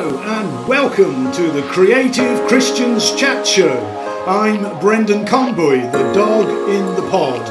Hello 0.00 0.20
and 0.20 0.68
welcome 0.68 1.32
to 1.32 1.50
the 1.50 1.62
Creative 1.62 2.46
Christians 2.46 3.12
Chat 3.16 3.44
Show. 3.44 3.84
I'm 4.28 4.78
Brendan 4.78 5.26
Conboy, 5.26 5.90
the 5.90 6.12
dog 6.12 6.46
in 6.70 6.86
the 6.94 7.10
pod. 7.10 7.44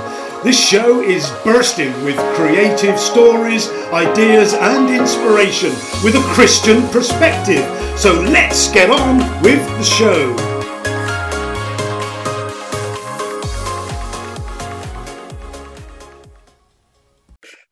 This 0.45 0.57
show 0.57 1.01
is 1.01 1.29
bursting 1.43 1.91
with 2.05 2.15
creative 2.35 2.97
stories, 2.97 3.67
ideas, 3.91 4.53
and 4.53 4.89
inspiration 4.89 5.71
with 6.05 6.15
a 6.15 6.23
Christian 6.33 6.87
perspective. 6.87 7.65
So 7.99 8.13
let's 8.13 8.71
get 8.71 8.91
on 8.91 9.17
with 9.41 9.67
the 9.77 9.83
show. 9.83 10.56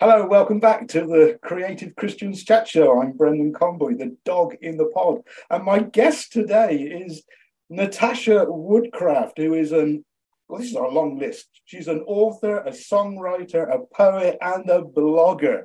Hello, 0.08 0.28
welcome 0.28 0.60
back 0.60 0.88
to 0.90 1.00
the 1.00 1.40
Creative 1.42 1.96
Christians 1.96 2.44
Chat 2.44 2.68
Show. 2.68 3.02
I'm 3.02 3.14
Brendan 3.14 3.52
Conboy, 3.54 3.98
the 3.98 4.16
dog 4.24 4.56
in 4.62 4.78
the 4.78 4.86
pod. 4.94 5.24
And 5.50 5.64
my 5.64 5.80
guest 5.80 6.32
today 6.32 6.76
is 6.76 7.24
Natasha 7.72 8.46
Woodcraft, 8.48 9.40
who 9.40 9.56
is 9.56 9.72
an, 9.72 10.06
well, 10.48 10.60
this 10.60 10.70
is 10.70 10.76
our 10.76 10.92
long 10.92 11.18
list. 11.18 11.48
She's 11.66 11.88
an 11.88 12.02
author, 12.06 12.60
a 12.60 12.70
songwriter, 12.70 13.68
a 13.68 13.80
poet, 13.96 14.38
and 14.42 14.70
a 14.70 14.84
blogger. 14.84 15.64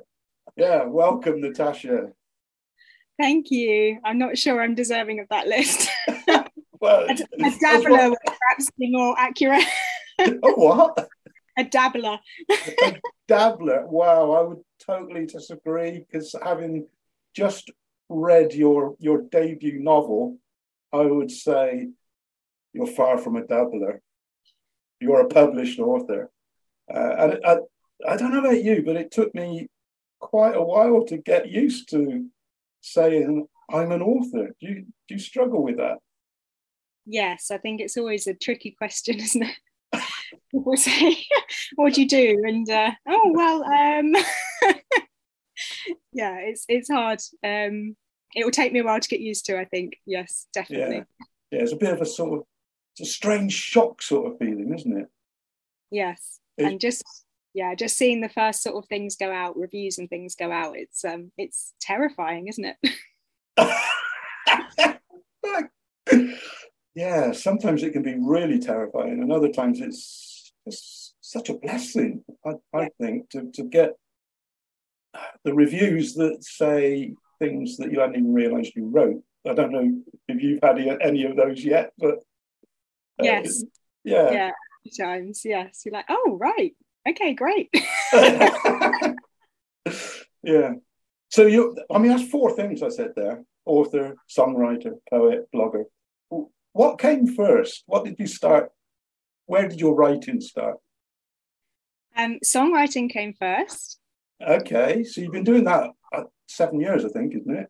Yeah, 0.55 0.85
welcome, 0.85 1.39
Natasha. 1.39 2.07
Thank 3.19 3.51
you. 3.51 3.99
I'm 4.03 4.17
not 4.17 4.39
sure 4.39 4.59
I'm 4.59 4.73
deserving 4.73 5.19
of 5.19 5.27
that 5.29 5.45
list. 5.45 5.87
well, 6.79 7.05
a, 7.07 7.13
a 7.13 7.59
dabbler 7.59 8.09
would 8.09 8.17
perhaps 8.25 8.71
be 8.79 8.89
more 8.89 9.13
accurate. 9.19 9.65
oh, 10.19 10.53
what? 10.55 11.09
A 11.57 11.63
dabbler. 11.63 12.19
a 12.49 12.97
dabbler. 13.27 13.85
Wow, 13.87 14.31
I 14.31 14.41
would 14.41 14.61
totally 14.79 15.25
disagree 15.25 16.05
because 16.05 16.35
having 16.43 16.87
just 17.35 17.71
read 18.09 18.53
your 18.53 18.95
your 18.99 19.21
debut 19.23 19.79
novel, 19.79 20.37
I 20.91 21.01
would 21.01 21.31
say 21.31 21.89
you're 22.73 22.87
far 22.87 23.17
from 23.17 23.35
a 23.35 23.45
dabbler. 23.45 24.01
You're 24.99 25.21
a 25.21 25.27
published 25.27 25.79
author, 25.79 26.29
uh, 26.93 27.15
and 27.17 27.39
I, 27.45 27.57
I 28.07 28.17
don't 28.17 28.31
know 28.31 28.39
about 28.39 28.63
you, 28.63 28.83
but 28.85 28.97
it 28.97 29.11
took 29.11 29.33
me 29.33 29.67
quite 30.19 30.55
a 30.55 30.61
while 30.61 31.03
to 31.05 31.17
get 31.17 31.49
used 31.49 31.89
to 31.89 32.27
saying 32.81 33.47
I'm 33.69 33.91
an 33.91 34.01
author. 34.01 34.49
Do 34.59 34.67
you 34.67 34.85
do 35.07 35.15
you 35.15 35.19
struggle 35.19 35.63
with 35.63 35.77
that? 35.77 35.97
Yes, 37.05 37.49
I 37.51 37.57
think 37.57 37.81
it's 37.81 37.97
always 37.97 38.27
a 38.27 38.33
tricky 38.33 38.71
question, 38.71 39.19
isn't 39.19 39.43
it? 39.43 39.55
People 40.51 40.77
say, 40.77 41.25
"What 41.75 41.93
do 41.93 42.01
you 42.01 42.07
do?" 42.07 42.41
And 42.45 42.69
uh, 42.69 42.91
oh 43.07 43.31
well, 43.33 43.63
um, 43.63 44.13
yeah, 46.13 46.37
it's 46.37 46.65
it's 46.67 46.89
hard. 46.89 47.19
Um, 47.43 47.95
it 48.35 48.45
will 48.45 48.51
take 48.51 48.71
me 48.71 48.79
a 48.79 48.83
while 48.83 48.99
to 48.99 49.09
get 49.09 49.19
used 49.19 49.45
to. 49.45 49.59
I 49.59 49.65
think. 49.65 49.97
Yes, 50.05 50.47
definitely. 50.53 50.97
Yeah, 50.97 51.03
yeah 51.51 51.61
it's 51.61 51.73
a 51.73 51.77
bit 51.77 51.93
of 51.93 52.01
a 52.01 52.05
sort 52.05 52.39
of 52.39 52.45
it's 52.93 53.09
a 53.09 53.13
strange 53.13 53.53
shock 53.53 54.01
sort 54.01 54.31
of 54.31 54.37
feeling, 54.37 54.73
isn't 54.73 54.97
it? 54.97 55.07
Yes, 55.89 56.39
and 56.57 56.79
just 56.79 57.03
yeah, 57.53 57.75
just 57.75 57.97
seeing 57.97 58.21
the 58.21 58.29
first 58.29 58.63
sort 58.63 58.77
of 58.77 58.87
things 58.87 59.15
go 59.15 59.31
out, 59.31 59.57
reviews 59.57 59.97
and 59.97 60.09
things 60.09 60.35
go 60.35 60.51
out. 60.51 60.77
It's 60.77 61.03
um, 61.03 61.31
it's 61.37 61.73
terrifying, 61.81 62.47
isn't 62.47 62.65
it? 62.65 62.77
yeah, 66.95 67.31
sometimes 67.31 67.83
it 67.83 67.91
can 67.91 68.03
be 68.03 68.15
really 68.19 68.59
terrifying, 68.59 69.21
and 69.21 69.31
other 69.31 69.49
times 69.49 69.81
it's, 69.81 70.30
it's 70.65 71.13
such 71.21 71.49
a 71.49 71.57
blessing. 71.57 72.23
I, 72.45 72.53
I 72.73 72.89
think 72.99 73.29
to 73.31 73.51
to 73.53 73.63
get 73.63 73.91
the 75.43 75.53
reviews 75.53 76.13
that 76.15 76.43
say 76.43 77.13
things 77.39 77.77
that 77.77 77.91
you 77.91 77.99
hadn't 77.99 78.15
even 78.15 78.33
realised 78.33 78.73
you 78.75 78.87
wrote. 78.87 79.21
I 79.47 79.53
don't 79.53 79.71
know 79.71 80.01
if 80.27 80.41
you've 80.41 80.59
had 80.61 80.77
any 81.01 81.23
of 81.25 81.35
those 81.35 81.63
yet, 81.63 81.91
but 81.97 82.15
uh, 83.19 83.23
yes, 83.23 83.63
yeah, 84.03 84.31
yeah, 84.31 84.51
times, 84.99 85.41
yes. 85.43 85.81
You're 85.85 85.93
like, 85.93 86.05
oh 86.09 86.37
right, 86.39 86.75
okay, 87.09 87.33
great. 87.33 87.69
yeah. 90.43 90.73
So 91.29 91.45
you, 91.45 91.77
I 91.89 91.97
mean, 91.97 92.11
that's 92.11 92.29
four 92.29 92.55
things 92.55 92.83
I 92.83 92.89
said 92.89 93.13
there: 93.15 93.43
author, 93.65 94.15
songwriter, 94.29 94.93
poet, 95.09 95.47
blogger 95.53 95.85
what 96.73 96.99
came 96.99 97.27
first? 97.27 97.83
What 97.85 98.05
did 98.05 98.15
you 98.19 98.27
start? 98.27 98.71
Where 99.51 99.67
did 99.67 99.81
your 99.81 99.95
writing 99.95 100.39
start? 100.39 100.77
Um, 102.15 102.39
songwriting 102.41 103.09
came 103.09 103.33
first. 103.33 103.99
Okay, 104.41 105.03
so 105.03 105.19
you've 105.19 105.33
been 105.33 105.43
doing 105.43 105.65
that 105.65 105.89
uh, 106.15 106.23
seven 106.47 106.79
years, 106.79 107.03
I 107.03 107.09
think, 107.09 107.35
isn't 107.35 107.57
it? 107.57 107.67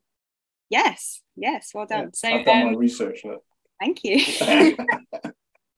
Yes, 0.69 1.21
yes, 1.35 1.71
well 1.73 1.87
done. 1.87 1.99
Yeah, 1.99 2.09
so 2.13 2.27
I've 2.29 2.45
done 2.45 2.61
um, 2.61 2.73
my 2.73 2.77
research. 2.77 3.23
Thank 3.79 4.03
you. 4.03 4.23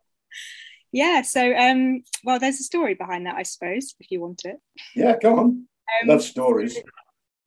yeah, 0.92 1.22
so 1.22 1.56
um, 1.56 2.04
well, 2.26 2.38
there's 2.38 2.60
a 2.60 2.64
story 2.64 2.96
behind 2.96 3.26
that, 3.26 3.36
I 3.36 3.44
suppose, 3.44 3.96
if 4.02 4.12
you 4.12 4.20
want 4.20 4.42
it. 4.44 4.58
Yeah, 4.98 5.16
go 5.18 5.40
on. 5.40 5.46
Um, 5.46 6.08
Love 6.10 6.22
stories. 6.22 6.78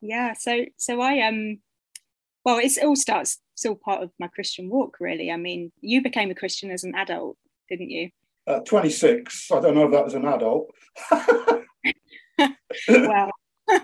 Yeah, 0.01 0.33
so 0.33 0.65
so 0.79 1.03
I 1.03 1.29
um, 1.29 1.59
well, 2.43 2.57
it 2.57 2.73
all 2.83 2.97
starts 2.97 3.37
still 3.55 3.75
part 3.75 4.03
of 4.03 4.13
my 4.19 4.29
Christian 4.29 4.71
walk, 4.71 4.97
really. 4.99 5.31
I 5.31 5.37
mean, 5.37 5.73
you 5.83 6.03
became 6.03 6.31
a 6.31 6.35
Christian 6.35 6.71
as 6.71 6.85
an 6.85 6.95
adult, 6.95 7.37
didn't 7.69 7.91
you? 7.91 8.09
Uh, 8.47 8.61
26. 8.61 9.51
I 9.51 9.61
don't 9.61 9.75
know 9.75 9.87
if 9.87 9.93
that 9.93 10.05
was 10.05 10.15
an 10.15 10.25
adult. 10.25 10.71
well, 12.89 13.31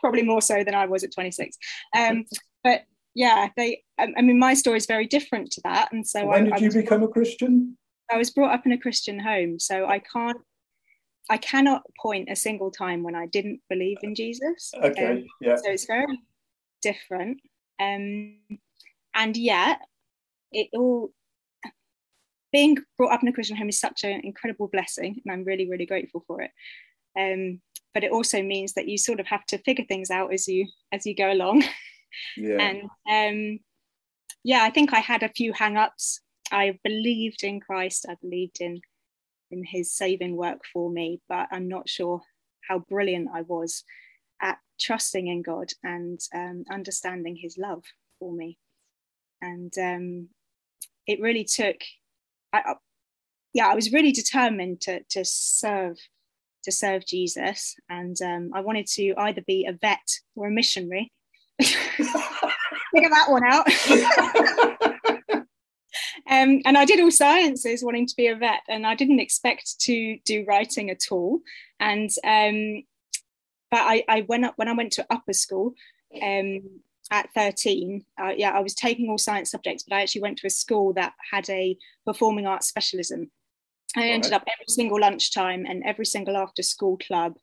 probably 0.00 0.22
more 0.22 0.40
so 0.40 0.64
than 0.64 0.74
I 0.74 0.86
was 0.86 1.04
at 1.04 1.12
26. 1.12 1.56
Um, 1.96 2.24
but 2.64 2.84
yeah, 3.14 3.48
they. 3.56 3.82
I 3.98 4.22
mean, 4.22 4.38
my 4.38 4.54
story 4.54 4.78
is 4.78 4.86
very 4.86 5.06
different 5.06 5.50
to 5.52 5.60
that, 5.64 5.92
and 5.92 6.06
so 6.06 6.26
when 6.26 6.52
I, 6.52 6.58
did 6.58 6.72
you 6.72 6.80
I 6.80 6.82
become 6.82 7.02
a 7.02 7.08
Christian? 7.08 7.76
I 8.10 8.16
was 8.16 8.30
brought 8.30 8.54
up 8.54 8.64
in 8.64 8.72
a 8.72 8.78
Christian 8.78 9.18
home, 9.18 9.58
so 9.58 9.86
I 9.86 9.98
can't. 9.98 10.38
I 11.28 11.36
cannot 11.36 11.82
point 12.00 12.30
a 12.30 12.36
single 12.36 12.70
time 12.70 13.02
when 13.02 13.14
I 13.14 13.26
didn't 13.26 13.60
believe 13.68 13.98
in 14.02 14.14
Jesus. 14.14 14.72
Okay, 14.82 15.06
um, 15.06 15.24
yeah. 15.40 15.56
So 15.56 15.70
it's 15.70 15.86
very 15.86 16.06
different. 16.80 17.38
Um, 17.80 18.38
and 19.14 19.36
yet 19.36 19.80
it 20.52 20.68
all 20.72 21.10
being 22.52 22.78
brought 22.96 23.12
up 23.12 23.22
in 23.22 23.28
a 23.28 23.32
Christian 23.32 23.56
home 23.56 23.68
is 23.68 23.80
such 23.80 24.04
an 24.04 24.20
incredible 24.24 24.68
blessing, 24.68 25.20
and 25.24 25.32
I'm 25.32 25.44
really, 25.44 25.68
really 25.68 25.86
grateful 25.86 26.24
for 26.26 26.42
it. 26.42 26.50
Um, 27.18 27.60
but 27.94 28.04
it 28.04 28.12
also 28.12 28.42
means 28.42 28.74
that 28.74 28.88
you 28.88 28.98
sort 28.98 29.20
of 29.20 29.26
have 29.26 29.44
to 29.46 29.58
figure 29.58 29.84
things 29.84 30.10
out 30.10 30.32
as 30.32 30.46
you 30.46 30.66
as 30.92 31.06
you 31.06 31.14
go 31.14 31.32
along. 31.32 31.64
Yeah. 32.38 32.56
and 32.58 32.82
um, 33.08 33.60
yeah, 34.42 34.62
I 34.62 34.70
think 34.70 34.94
I 34.94 35.00
had 35.00 35.22
a 35.22 35.28
few 35.28 35.52
hang-ups. 35.52 36.22
I 36.50 36.78
believed 36.82 37.44
in 37.44 37.60
Christ. 37.60 38.06
I 38.08 38.16
believed 38.22 38.56
in 38.60 38.80
in 39.50 39.62
His 39.62 39.92
saving 39.92 40.34
work 40.34 40.62
for 40.72 40.90
me, 40.90 41.20
but 41.28 41.48
I'm 41.52 41.68
not 41.68 41.86
sure 41.86 42.22
how 42.66 42.78
brilliant 42.78 43.28
I 43.32 43.42
was 43.42 43.84
at 44.40 44.56
trusting 44.80 45.26
in 45.26 45.42
God 45.42 45.68
and 45.84 46.18
um, 46.34 46.64
understanding 46.72 47.36
His 47.36 47.58
love 47.58 47.84
for 48.18 48.32
me 48.32 48.58
and 49.40 49.72
um, 49.78 50.28
it 51.06 51.20
really 51.20 51.44
took 51.44 51.76
I, 52.52 52.74
yeah 53.52 53.68
i 53.68 53.74
was 53.74 53.92
really 53.92 54.12
determined 54.12 54.80
to 54.82 55.02
to 55.10 55.24
serve 55.24 55.96
to 56.64 56.72
serve 56.72 57.06
jesus. 57.06 57.76
And 57.88 58.16
um, 58.22 58.50
i 58.54 58.60
wanted 58.60 58.86
to 58.94 59.14
either 59.16 59.42
be 59.46 59.66
a 59.66 59.72
vet 59.72 60.08
or 60.34 60.48
a 60.48 60.50
missionary. 60.50 61.12
Figure 61.60 63.10
that 63.10 63.26
one 63.28 63.44
out. 63.44 63.66
Um, 66.30 66.60
and 66.66 66.76
i 66.76 66.84
did 66.84 67.00
all 67.00 67.10
sciences 67.10 67.82
wanting 67.82 68.06
to 68.06 68.14
be 68.14 68.26
a 68.26 68.36
vet 68.36 68.60
and 68.68 68.86
i 68.86 68.94
didn't 68.94 69.20
expect 69.20 69.80
to 69.80 70.18
do 70.26 70.44
writing 70.46 70.90
at 70.90 71.04
all. 71.10 71.40
And 71.80 72.10
um, 72.22 72.82
but 73.70 73.80
I, 73.80 74.04
I 74.08 74.26
went 74.28 74.44
up 74.44 74.54
when 74.56 74.68
i 74.68 74.74
went 74.74 74.92
to 74.94 75.06
upper 75.08 75.32
school 75.32 75.74
um, 76.22 76.80
at 77.10 77.32
13, 77.34 78.04
uh, 78.20 78.32
yeah, 78.36 78.50
I 78.50 78.60
was 78.60 78.74
taking 78.74 79.08
all 79.08 79.18
science 79.18 79.50
subjects, 79.50 79.84
but 79.88 79.96
I 79.96 80.02
actually 80.02 80.22
went 80.22 80.38
to 80.38 80.46
a 80.46 80.50
school 80.50 80.92
that 80.94 81.14
had 81.30 81.48
a 81.50 81.76
performing 82.06 82.46
arts 82.46 82.68
specialism. 82.68 83.30
I 83.96 84.08
ended 84.08 84.32
up 84.32 84.42
every 84.42 84.66
single 84.68 85.00
lunchtime 85.00 85.64
and 85.66 85.82
every 85.84 86.04
single 86.04 86.36
after 86.36 86.62
school 86.62 86.98
club 86.98 87.36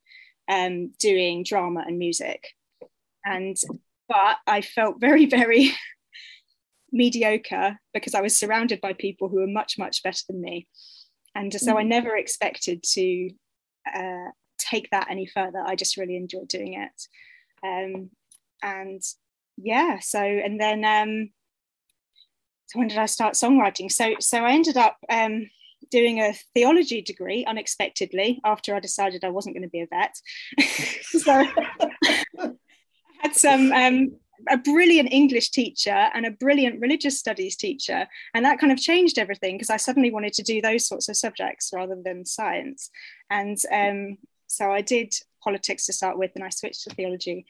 um, 0.48 0.92
doing 1.00 1.44
drama 1.44 1.84
and 1.88 1.98
music. 1.98 2.48
And 3.26 3.58
but 4.08 4.38
I 4.46 4.62
felt 4.62 5.02
very, 5.02 5.26
very 5.26 5.72
mediocre 6.92 7.80
because 7.94 8.14
I 8.14 8.22
was 8.22 8.38
surrounded 8.38 8.80
by 8.82 8.94
people 8.94 9.30
who 9.30 9.38
were 9.38 9.48
much, 9.48 9.78
much 9.80 10.04
better 10.04 10.22
than 10.30 10.42
me. 10.42 10.68
And 11.34 11.54
so 11.54 11.74
mm. 11.74 11.80
I 11.80 11.84
never 11.84 12.16
expected 12.16 12.84
to 12.94 13.30
uh, 13.94 14.30
take 14.58 14.90
that 14.92 15.08
any 15.10 15.26
further. 15.26 15.64
I 15.66 15.76
just 15.76 15.98
really 15.98 16.16
enjoyed 16.16 16.48
doing 16.48 16.74
it. 16.74 17.08
Um, 17.64 18.12
and 18.62 19.02
yeah 19.58 20.00
so 20.00 20.20
and 20.20 20.60
then 20.60 20.84
um 20.84 21.30
so 22.68 22.80
when 22.80 22.88
did 22.88 22.98
i 22.98 23.06
start 23.06 23.34
songwriting 23.34 23.92
so 23.92 24.16
so 24.20 24.40
i 24.40 24.52
ended 24.52 24.78
up 24.78 24.98
um 25.10 25.50
doing 25.92 26.20
a 26.20 26.34
theology 26.54 27.02
degree 27.02 27.46
unexpectedly 27.46 28.40
after 28.44 28.76
i 28.76 28.80
decided 28.80 29.24
i 29.24 29.30
wasn't 29.30 29.54
going 29.56 29.64
to 29.64 29.70
be 29.70 29.82
a 29.82 29.88
vet 29.88 30.16
so 31.04 31.46
i 32.40 32.52
had 33.22 33.36
some 33.36 33.72
um 33.72 34.12
a 34.50 34.58
brilliant 34.58 35.12
English 35.12 35.50
teacher 35.52 36.10
and 36.14 36.26
a 36.26 36.32
brilliant 36.32 36.80
religious 36.80 37.20
studies 37.20 37.56
teacher. 37.56 38.08
And 38.34 38.46
that 38.46 38.60
kind 38.60 38.72
of 38.72 38.80
changed 38.80 39.18
everything 39.18 39.56
because 39.56 39.70
I 39.70 39.78
suddenly 39.78 40.12
wanted 40.12 40.34
to 40.34 40.44
do 40.44 40.62
those 40.62 40.88
sorts 40.88 41.10
of 41.10 41.18
subjects 41.18 41.72
rather 41.74 41.96
than 42.04 42.26
science. 42.26 42.90
And 43.30 43.58
um, 43.72 44.18
so 44.48 44.72
I 44.72 44.82
did 44.82 45.14
politics 45.44 45.86
to 45.86 45.94
start 45.94 46.18
with 46.18 46.32
and 46.36 46.44
I 46.44 46.50
switched 46.50 46.84
to 46.84 46.90
theology. 46.92 47.46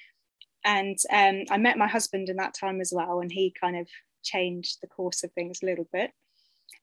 And 0.66 0.98
um, 1.12 1.44
I 1.52 1.58
met 1.58 1.78
my 1.78 1.88
husband 1.88 2.28
in 2.28 2.38
that 2.38 2.56
time 2.56 2.82
as 2.82 2.92
well, 2.94 3.20
and 3.20 3.32
he 3.32 3.54
kind 3.60 3.78
of 3.78 3.88
changed 4.24 4.80
the 4.82 4.88
course 4.88 5.24
of 5.24 5.32
things 5.34 5.60
a 5.62 5.68
little 5.68 5.88
bit. 5.94 6.12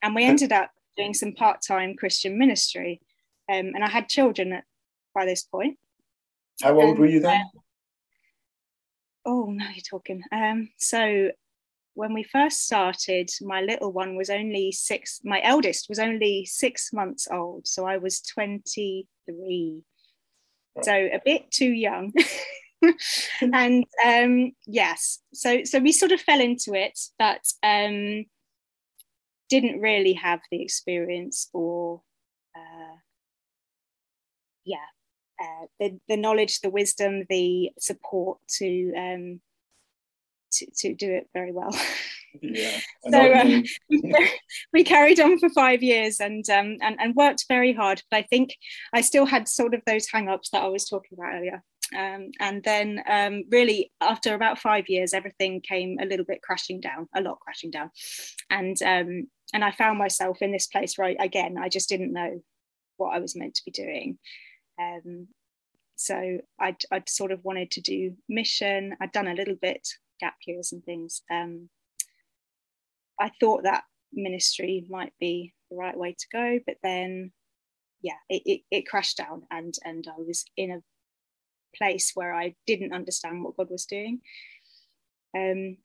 And 0.01 0.15
we 0.15 0.23
ended 0.23 0.53
up 0.53 0.71
doing 0.97 1.13
some 1.13 1.33
part 1.33 1.61
time 1.61 1.95
Christian 1.95 2.37
ministry. 2.37 3.01
Um, 3.51 3.71
and 3.75 3.83
I 3.83 3.89
had 3.89 4.07
children 4.07 4.53
at, 4.53 4.63
by 5.13 5.25
this 5.25 5.43
point. 5.43 5.77
How 6.61 6.79
old 6.79 6.97
were 6.97 7.05
you 7.05 7.19
then? 7.19 7.41
Uh, 7.41 7.59
oh, 9.25 9.51
now 9.51 9.67
you're 9.73 9.83
talking. 9.89 10.23
Um, 10.31 10.69
so 10.77 11.31
when 11.93 12.13
we 12.13 12.23
first 12.23 12.65
started, 12.65 13.29
my 13.41 13.61
little 13.61 13.91
one 13.91 14.15
was 14.15 14.29
only 14.29 14.71
six, 14.71 15.19
my 15.25 15.41
eldest 15.43 15.87
was 15.89 15.99
only 15.99 16.45
six 16.45 16.93
months 16.93 17.27
old. 17.29 17.67
So 17.67 17.85
I 17.85 17.97
was 17.97 18.21
23. 18.21 19.83
So 20.81 20.93
a 20.93 21.19
bit 21.23 21.51
too 21.51 21.71
young. 21.71 22.13
and 23.41 23.85
um, 24.05 24.51
yes, 24.65 25.19
so 25.33 25.63
so 25.63 25.79
we 25.79 25.91
sort 25.91 26.11
of 26.11 26.21
fell 26.21 26.41
into 26.41 26.73
it, 26.73 26.99
but 27.17 27.41
um, 27.63 28.25
didn't 29.49 29.79
really 29.79 30.13
have 30.13 30.41
the 30.51 30.61
experience 30.61 31.49
or 31.53 32.01
uh, 32.55 32.97
yeah, 34.65 34.77
uh, 35.41 35.65
the, 35.79 35.99
the 36.07 36.17
knowledge, 36.17 36.61
the 36.61 36.69
wisdom, 36.69 37.23
the 37.29 37.71
support 37.79 38.39
to 38.47 38.93
um, 38.97 39.41
to, 40.53 40.67
to 40.77 40.93
do 40.93 41.11
it 41.11 41.29
very 41.33 41.51
well. 41.51 41.75
Yeah. 42.41 42.79
so 43.09 43.33
um, 43.33 43.63
we 44.73 44.83
carried 44.83 45.19
on 45.19 45.39
for 45.39 45.49
five 45.49 45.83
years 45.83 46.19
and, 46.19 46.47
um, 46.49 46.77
and 46.81 46.99
and 46.99 47.15
worked 47.15 47.45
very 47.47 47.73
hard. 47.73 48.01
But 48.09 48.17
I 48.17 48.21
think 48.23 48.55
I 48.93 49.01
still 49.01 49.25
had 49.25 49.47
sort 49.47 49.73
of 49.73 49.81
those 49.85 50.07
hang-ups 50.11 50.49
that 50.51 50.63
I 50.63 50.67
was 50.67 50.85
talking 50.85 51.17
about 51.17 51.35
earlier. 51.35 51.63
Um, 51.95 52.31
and 52.39 52.63
then 52.63 53.03
um, 53.09 53.43
really 53.49 53.91
after 54.01 54.33
about 54.33 54.59
five 54.59 54.89
years, 54.89 55.13
everything 55.13 55.61
came 55.61 55.97
a 56.01 56.05
little 56.05 56.25
bit 56.25 56.41
crashing 56.41 56.81
down, 56.81 57.07
a 57.15 57.21
lot 57.21 57.39
crashing 57.39 57.71
down. 57.71 57.91
And 58.49 58.77
um, 58.83 59.27
and 59.53 59.63
I 59.63 59.71
found 59.71 59.99
myself 59.99 60.41
in 60.41 60.51
this 60.51 60.67
place 60.67 60.97
where 60.97 61.15
again, 61.19 61.57
I 61.59 61.69
just 61.69 61.89
didn't 61.89 62.13
know 62.13 62.41
what 62.97 63.15
I 63.15 63.19
was 63.19 63.35
meant 63.35 63.55
to 63.55 63.65
be 63.65 63.71
doing. 63.71 64.17
Um, 64.79 65.27
so 65.95 66.39
I'd, 66.59 66.83
I'd, 66.91 67.07
sort 67.07 67.31
of 67.31 67.43
wanted 67.43 67.71
to 67.71 67.81
do 67.81 68.15
mission. 68.27 68.95
I'd 68.99 69.11
done 69.11 69.27
a 69.27 69.35
little 69.35 69.55
bit 69.61 69.87
gap 70.19 70.35
years 70.45 70.71
and 70.71 70.83
things. 70.83 71.21
Um, 71.31 71.69
I 73.19 73.31
thought 73.39 73.63
that 73.63 73.83
ministry 74.11 74.85
might 74.89 75.13
be 75.19 75.53
the 75.69 75.77
right 75.77 75.97
way 75.97 76.15
to 76.17 76.25
go, 76.31 76.59
but 76.65 76.77
then, 76.83 77.31
yeah, 78.01 78.17
it, 78.29 78.41
it, 78.45 78.61
it 78.71 78.87
crashed 78.87 79.17
down, 79.17 79.43
and 79.51 79.73
and 79.85 80.05
I 80.07 80.19
was 80.19 80.43
in 80.57 80.71
a 80.71 80.79
place 81.77 82.11
where 82.13 82.33
I 82.33 82.55
didn't 82.67 82.93
understand 82.93 83.43
what 83.43 83.57
God 83.57 83.69
was 83.69 83.85
doing. 83.85 84.21
Um, 85.35 85.77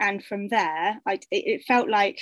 and 0.00 0.24
from 0.24 0.48
there, 0.48 1.00
I, 1.06 1.14
it, 1.14 1.24
it 1.30 1.64
felt 1.64 1.88
like 1.88 2.20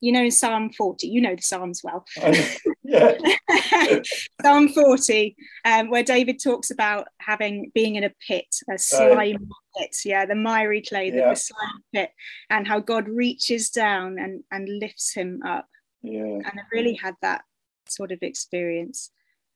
you 0.00 0.12
know 0.12 0.22
in 0.22 0.30
psalm 0.30 0.70
40 0.70 1.08
you 1.08 1.20
know 1.20 1.34
the 1.34 1.42
psalms 1.42 1.82
well. 1.82 2.04
Psalm 4.42 4.68
40 4.68 5.36
um, 5.64 5.90
where 5.90 6.04
david 6.04 6.40
talks 6.42 6.70
about 6.70 7.08
having 7.18 7.72
being 7.74 7.96
in 7.96 8.04
a 8.04 8.12
pit 8.26 8.46
a 8.70 8.78
slime 8.78 9.48
pit 9.76 9.96
yeah 10.04 10.24
the 10.24 10.34
miry 10.34 10.82
clay 10.82 11.10
the, 11.10 11.18
yeah. 11.18 11.30
the 11.30 11.36
slime 11.36 11.82
pit 11.92 12.10
and 12.50 12.68
how 12.68 12.78
god 12.78 13.08
reaches 13.08 13.70
down 13.70 14.18
and 14.18 14.44
and 14.52 14.68
lifts 14.68 15.12
him 15.14 15.40
up. 15.44 15.66
Yeah. 16.02 16.22
And 16.22 16.46
i 16.46 16.62
really 16.72 16.94
had 16.94 17.14
that 17.22 17.42
sort 17.88 18.12
of 18.12 18.18
experience. 18.22 19.10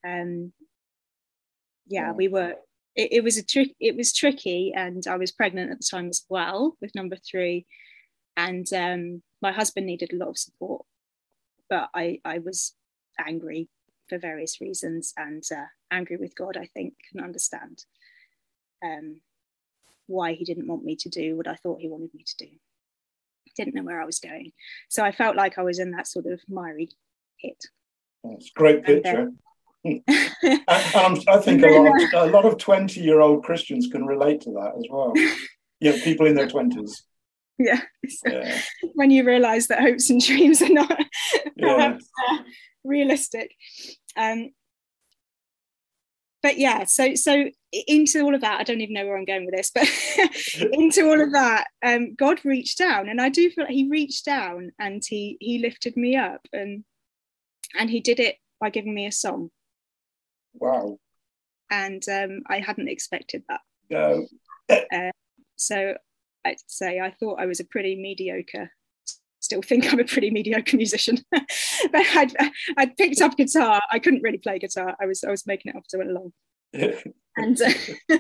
Um 0.07 0.53
yeah, 1.91 2.07
yeah. 2.07 2.13
we 2.13 2.29
were 2.29 2.55
it, 2.97 3.13
it 3.13 3.25
was 3.25 3.37
a 3.37 3.45
trick 3.45 3.75
it 3.79 3.95
was 3.97 4.15
tricky 4.15 4.73
and 4.75 5.07
i 5.07 5.17
was 5.17 5.31
pregnant 5.31 5.71
at 5.71 5.79
the 5.79 5.87
time 5.91 6.09
as 6.09 6.25
well 6.31 6.77
with 6.81 6.95
number 6.95 7.17
three 7.17 7.67
and 8.37 8.73
um 8.73 9.23
my 9.43 9.53
husband 9.53 9.87
needed 9.87 10.13
a 10.13 10.17
lot 10.17 10.29
of 10.29 10.39
support, 10.39 10.85
but 11.69 11.89
I, 11.95 12.21
I 12.25 12.39
was 12.39 12.75
angry 13.19 13.69
for 14.09 14.19
various 14.19 14.61
reasons 14.61 15.13
and 15.17 15.43
uh, 15.55 15.67
angry 15.91 16.17
with 16.17 16.35
God, 16.35 16.57
I 16.57 16.67
think, 16.67 16.95
can 17.11 17.23
understand 17.23 17.85
um, 18.85 19.21
why 20.07 20.33
he 20.33 20.45
didn't 20.45 20.67
want 20.67 20.85
me 20.85 20.97
to 20.97 21.09
do 21.09 21.37
what 21.37 21.47
I 21.47 21.55
thought 21.55 21.81
he 21.81 21.89
wanted 21.89 22.13
me 22.15 22.25
to 22.25 22.47
do. 22.47 22.51
Didn't 23.57 23.75
know 23.75 23.83
where 23.83 24.01
I 24.01 24.07
was 24.07 24.19
going. 24.19 24.53
So 24.89 25.05
I 25.05 25.13
felt 25.13 25.37
like 25.37 25.59
I 25.59 25.63
was 25.63 25.79
in 25.79 25.93
that 25.93 26.07
sort 26.07 26.27
of 26.27 26.41
miry 26.49 26.91
pit. 27.41 27.65
That's 28.25 28.49
a 28.49 28.59
great 28.59 28.85
picture. 28.85 29.33
And, 29.85 30.03
and 30.06 31.25
i 31.29 31.38
think 31.38 31.62
a 31.62 31.69
lot, 31.69 32.03
of, 32.03 32.29
a 32.29 32.32
lot 32.32 32.44
of 32.44 32.59
20 32.59 33.00
year 33.00 33.21
old 33.21 33.44
Christians 33.44 33.88
can 33.91 34.05
relate 34.06 34.41
to 34.43 34.50
that 34.50 34.75
as 34.77 34.85
well. 34.91 35.15
Yeah, 35.82 35.97
people 36.05 36.27
in 36.27 36.35
their 36.35 36.47
20s 36.47 36.93
yeah. 37.61 37.81
So 38.09 38.31
yeah. 38.31 38.61
when 38.94 39.11
you 39.11 39.25
realize 39.25 39.67
that 39.69 39.81
hopes 39.81 40.11
and 40.11 40.21
dreams 40.25 40.62
are 40.62 40.71
not 40.71 40.99
yeah. 41.56 41.99
realistic 42.82 43.55
um 44.17 44.50
but 46.43 46.56
yeah 46.56 46.85
so 46.85 47.15
so 47.15 47.44
into 47.87 48.23
all 48.23 48.35
of 48.35 48.41
that 48.41 48.59
i 48.59 48.62
don't 48.62 48.81
even 48.81 48.94
know 48.94 49.05
where 49.05 49.19
i'm 49.19 49.26
going 49.26 49.44
with 49.44 49.55
this 49.55 49.71
but 49.75 49.87
into 50.73 51.06
all 51.06 51.21
of 51.21 51.33
that 51.33 51.67
um 51.85 52.15
god 52.15 52.41
reached 52.43 52.79
down 52.79 53.11
and 53.11 53.21
i 53.21 53.29
do 53.29 53.50
feel 53.50 53.65
like 53.65 53.75
he 53.75 53.87
reached 53.91 54.25
down 54.25 54.71
and 54.79 55.03
he 55.06 55.37
he 55.41 55.59
lifted 55.59 55.94
me 55.97 56.17
up 56.17 56.41
and 56.55 56.83
and 57.79 57.91
he 57.91 58.00
did 58.00 58.19
it 58.19 58.37
by 58.59 58.71
giving 58.71 58.94
me 58.94 59.06
a 59.06 59.12
song 59.12 59.50
wow 60.55 60.97
and 61.70 62.02
um 62.08 62.43
i 62.49 62.58
hadn't 62.58 62.88
expected 62.88 63.43
that 63.49 63.61
no 63.91 64.26
uh, 64.69 65.11
so 65.56 65.94
I'd 66.43 66.56
say 66.69 67.00
I 67.00 67.11
thought 67.11 67.38
I 67.38 67.44
was 67.44 67.61
a 67.61 67.64
pretty 67.64 67.97
mediocre 67.97 68.70
still 69.41 69.62
think 69.62 69.93
I'm 69.93 69.99
a 69.99 70.05
pretty 70.05 70.31
mediocre 70.31 70.76
musician. 70.76 71.19
but 71.32 71.47
I'd, 72.14 72.32
I'd 72.76 72.97
picked 72.97 73.20
up 73.20 73.37
guitar. 73.37 73.81
I 73.91 73.99
couldn't 73.99 74.23
really 74.23 74.38
play 74.38 74.58
guitar. 74.58 74.94
I 75.00 75.06
was 75.06 75.25
I 75.25 75.31
was 75.31 75.47
making 75.47 75.73
it 75.73 75.76
up 75.76 75.85
as 75.87 75.94
I 75.94 75.99
went 75.99 76.11
along. 76.11 76.32
and 77.37 77.61
uh, 77.61 78.19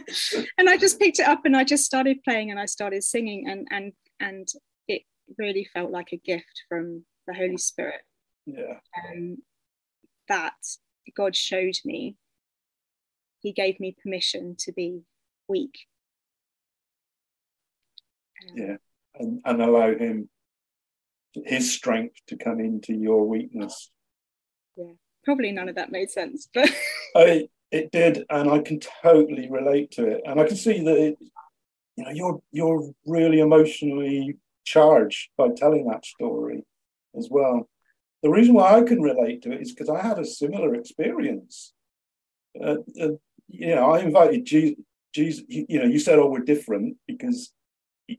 and 0.58 0.68
I 0.68 0.76
just 0.76 0.98
picked 0.98 1.20
it 1.20 1.28
up 1.28 1.42
and 1.44 1.56
I 1.56 1.64
just 1.64 1.84
started 1.84 2.22
playing 2.24 2.50
and 2.50 2.58
I 2.58 2.66
started 2.66 3.04
singing 3.04 3.48
and 3.48 3.68
and 3.70 3.92
and 4.18 4.48
it 4.88 5.02
really 5.38 5.68
felt 5.72 5.90
like 5.90 6.08
a 6.12 6.16
gift 6.16 6.64
from 6.68 7.04
the 7.26 7.34
Holy 7.34 7.58
Spirit. 7.58 8.00
Yeah. 8.46 8.80
Um, 9.04 9.38
that 10.28 10.54
God 11.16 11.36
showed 11.36 11.76
me. 11.84 12.16
He 13.40 13.52
gave 13.52 13.80
me 13.80 13.96
permission 14.02 14.56
to 14.60 14.72
be 14.72 15.00
weak. 15.48 15.86
Um, 18.42 18.56
yeah 18.56 18.76
and, 19.16 19.40
and 19.44 19.62
allow 19.62 19.94
him 19.94 20.28
his 21.44 21.72
strength 21.72 22.16
to 22.28 22.36
come 22.36 22.58
into 22.60 22.94
your 22.94 23.26
weakness. 23.26 23.90
Yeah 24.76 24.92
probably 25.24 25.52
none 25.52 25.68
of 25.68 25.76
that 25.76 25.92
made 25.92 26.10
sense 26.10 26.48
but 26.52 26.70
I, 27.16 27.48
it 27.70 27.92
did 27.92 28.24
and 28.30 28.50
i 28.50 28.58
can 28.60 28.80
totally 29.02 29.48
relate 29.50 29.92
to 29.92 30.06
it. 30.06 30.22
And 30.24 30.40
i 30.40 30.46
can 30.46 30.56
see 30.56 30.82
that 30.82 30.96
it, 30.96 31.18
you 31.96 32.04
know 32.04 32.10
you're 32.10 32.42
you're 32.52 32.92
really 33.06 33.40
emotionally 33.40 34.36
charged 34.64 35.30
by 35.36 35.48
telling 35.56 35.86
that 35.86 36.04
story 36.04 36.64
as 37.16 37.28
well 37.30 37.68
the 38.22 38.30
reason 38.30 38.54
why 38.54 38.74
i 38.74 38.82
can 38.82 39.00
relate 39.00 39.42
to 39.42 39.52
it 39.52 39.60
is 39.60 39.72
because 39.72 39.88
i 39.88 40.00
had 40.00 40.18
a 40.18 40.24
similar 40.24 40.74
experience 40.74 41.72
uh, 42.62 42.76
uh, 43.00 43.08
you 43.48 43.74
know 43.74 43.92
i 43.92 44.00
invited 44.00 44.44
jesus 44.44 44.78
jesus 45.14 45.44
you 45.48 45.78
know 45.78 45.84
you 45.84 45.98
said 45.98 46.18
oh 46.18 46.28
we're 46.28 46.40
different 46.40 46.96
because 47.06 47.52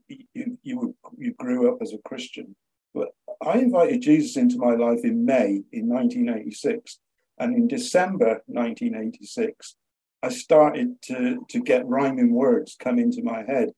you, 0.06 0.58
you, 0.62 0.96
you 1.18 1.34
grew 1.34 1.72
up 1.72 1.78
as 1.82 1.92
a 1.92 2.08
Christian. 2.08 2.54
But 2.94 3.08
I 3.44 3.58
invited 3.58 4.02
Jesus 4.02 4.36
into 4.36 4.58
my 4.58 4.74
life 4.74 5.00
in 5.04 5.24
May 5.24 5.62
in 5.72 5.88
1986. 5.88 6.98
And 7.38 7.56
in 7.56 7.68
December 7.68 8.42
1986, 8.46 9.76
I 10.22 10.28
started 10.28 11.02
to, 11.02 11.44
to 11.48 11.60
get 11.60 11.86
rhyming 11.86 12.32
words 12.32 12.76
come 12.78 12.98
into 12.98 13.22
my 13.22 13.42
head. 13.42 13.70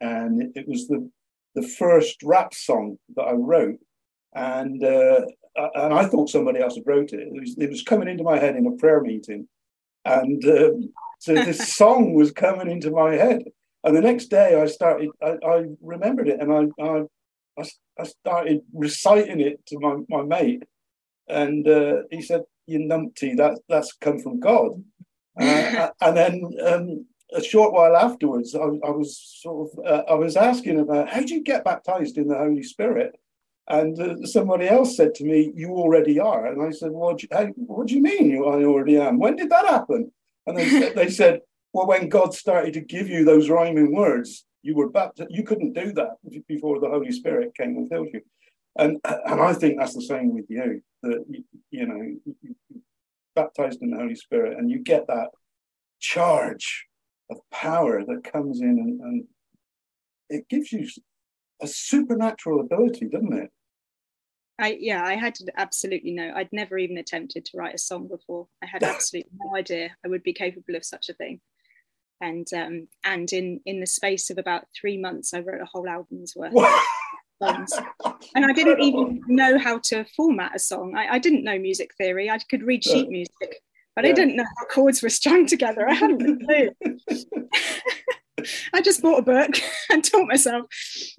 And 0.00 0.56
it 0.56 0.68
was 0.68 0.88
the, 0.88 1.10
the 1.54 1.66
first 1.66 2.22
rap 2.22 2.52
song 2.52 2.98
that 3.16 3.22
I 3.22 3.32
wrote. 3.32 3.78
And, 4.34 4.84
uh, 4.84 5.22
and 5.56 5.94
I 5.94 6.06
thought 6.06 6.30
somebody 6.30 6.60
else 6.60 6.74
had 6.74 6.86
wrote 6.86 7.12
it. 7.12 7.20
It 7.20 7.40
was, 7.40 7.56
it 7.58 7.70
was 7.70 7.82
coming 7.82 8.08
into 8.08 8.24
my 8.24 8.38
head 8.38 8.56
in 8.56 8.66
a 8.66 8.72
prayer 8.72 9.00
meeting. 9.00 9.48
And 10.04 10.44
um, 10.44 10.92
so 11.18 11.34
this 11.34 11.74
song 11.74 12.14
was 12.14 12.30
coming 12.30 12.70
into 12.70 12.90
my 12.90 13.14
head. 13.14 13.44
And 13.84 13.96
the 13.96 14.00
next 14.00 14.26
day, 14.26 14.60
I 14.60 14.66
started. 14.66 15.10
I, 15.22 15.36
I 15.46 15.64
remembered 15.80 16.28
it, 16.28 16.40
and 16.40 16.52
I, 16.52 16.82
I, 16.82 17.64
I 17.98 18.04
started 18.04 18.62
reciting 18.74 19.40
it 19.40 19.64
to 19.66 19.78
my, 19.78 19.98
my 20.08 20.22
mate, 20.22 20.64
and 21.28 21.66
uh, 21.68 22.02
he 22.10 22.20
said, 22.20 22.42
"You 22.66 22.80
numpty, 22.80 23.36
that 23.36 23.60
that's 23.68 23.92
come 23.92 24.18
from 24.18 24.40
God." 24.40 24.82
Uh, 25.38 25.90
and 26.00 26.16
then 26.16 26.50
um, 26.66 27.04
a 27.34 27.42
short 27.42 27.70
while 27.70 27.94
afterwards, 27.94 28.54
I, 28.54 28.62
I 28.62 28.90
was 28.90 29.20
sort 29.42 29.68
of 29.68 29.86
uh, 29.86 30.02
I 30.08 30.14
was 30.14 30.34
asking 30.34 30.80
about 30.80 31.10
how 31.10 31.20
do 31.20 31.34
you 31.34 31.42
get 31.42 31.62
baptized 31.62 32.16
in 32.16 32.28
the 32.28 32.38
Holy 32.38 32.62
Spirit, 32.62 33.20
and 33.68 34.00
uh, 34.00 34.26
somebody 34.26 34.68
else 34.68 34.96
said 34.96 35.14
to 35.16 35.24
me, 35.24 35.52
"You 35.54 35.70
already 35.70 36.20
are," 36.20 36.46
and 36.46 36.62
I 36.62 36.70
said, 36.70 36.92
"What? 36.92 37.18
Do 37.18 37.26
you, 37.30 37.54
what 37.56 37.88
do 37.88 37.94
you 37.94 38.02
mean? 38.02 38.30
You, 38.30 38.46
I 38.46 38.64
already 38.64 38.98
am? 38.98 39.18
When 39.18 39.36
did 39.36 39.50
that 39.50 39.66
happen?" 39.66 40.12
And 40.46 40.56
they 40.56 40.90
they 40.94 41.10
said, 41.10 41.40
"Well, 41.72 41.86
when 41.86 42.08
God 42.08 42.34
started 42.34 42.74
to 42.74 42.80
give 42.80 43.08
you 43.08 43.24
those 43.24 43.50
rhyming 43.50 43.94
words, 43.94 44.44
you 44.62 44.76
were 44.76 44.88
baptized. 44.88 45.30
You 45.32 45.42
couldn't 45.42 45.72
do 45.72 45.92
that 45.92 46.10
before 46.46 46.80
the 46.80 46.88
Holy 46.88 47.12
Spirit 47.12 47.56
came 47.56 47.76
and 47.76 47.88
filled 47.88 48.08
you." 48.12 48.22
And 48.78 49.00
and 49.04 49.40
I 49.40 49.52
think 49.52 49.78
that's 49.78 49.94
the 49.94 50.02
same 50.02 50.34
with 50.34 50.46
you. 50.48 50.82
That 51.02 51.24
you, 51.28 51.44
you 51.70 51.86
know, 51.86 52.54
baptized 53.34 53.82
in 53.82 53.90
the 53.90 53.98
Holy 53.98 54.16
Spirit, 54.16 54.58
and 54.58 54.70
you 54.70 54.78
get 54.78 55.06
that 55.08 55.30
charge 55.98 56.86
of 57.30 57.38
power 57.50 58.04
that 58.04 58.32
comes 58.32 58.60
in 58.60 58.68
and, 58.68 59.00
and 59.00 59.24
it 60.28 60.48
gives 60.48 60.72
you 60.72 60.86
a 61.60 61.66
supernatural 61.66 62.60
ability, 62.60 63.08
doesn't 63.08 63.32
it? 63.32 63.50
I 64.58 64.78
yeah, 64.80 65.04
I 65.04 65.16
had 65.16 65.34
to 65.36 65.52
absolutely 65.56 66.12
no. 66.12 66.32
I'd 66.34 66.52
never 66.52 66.78
even 66.78 66.98
attempted 66.98 67.44
to 67.46 67.58
write 67.58 67.74
a 67.74 67.78
song 67.78 68.08
before. 68.08 68.48
I 68.62 68.66
had 68.66 68.82
absolutely 68.84 69.32
no 69.34 69.56
idea 69.56 69.90
I 70.04 70.08
would 70.08 70.22
be 70.22 70.32
capable 70.32 70.76
of 70.76 70.84
such 70.84 71.08
a 71.08 71.14
thing. 71.14 71.40
And 72.20 72.46
um, 72.54 72.88
and 73.04 73.30
in 73.32 73.60
in 73.66 73.80
the 73.80 73.86
space 73.86 74.30
of 74.30 74.38
about 74.38 74.64
three 74.78 74.96
months, 74.96 75.34
I 75.34 75.40
wrote 75.40 75.60
a 75.60 75.66
whole 75.66 75.88
album's 75.88 76.34
worth. 76.34 76.54
songs. 77.42 77.72
And 78.34 78.44
I 78.44 78.52
didn't 78.52 78.82
even 78.82 79.22
know 79.26 79.58
how 79.58 79.78
to 79.84 80.04
format 80.16 80.54
a 80.54 80.58
song. 80.58 80.94
I, 80.96 81.14
I 81.14 81.18
didn't 81.18 81.44
know 81.44 81.58
music 81.58 81.90
theory. 81.96 82.30
I 82.30 82.38
could 82.38 82.62
read 82.62 82.84
sheet 82.84 83.08
music, 83.08 83.62
but 83.94 84.04
yeah. 84.04 84.10
I 84.10 84.12
didn't 84.12 84.36
know 84.36 84.44
how 84.44 84.66
chords 84.66 85.02
were 85.02 85.08
strung 85.08 85.46
together. 85.46 85.88
I 85.88 85.94
hadn't 85.94 86.22
a 86.22 86.44
clue. 86.44 87.46
I 88.72 88.80
just 88.80 89.02
bought 89.02 89.18
a 89.18 89.22
book 89.22 89.50
and 89.90 90.04
taught 90.04 90.28
myself, 90.28 90.66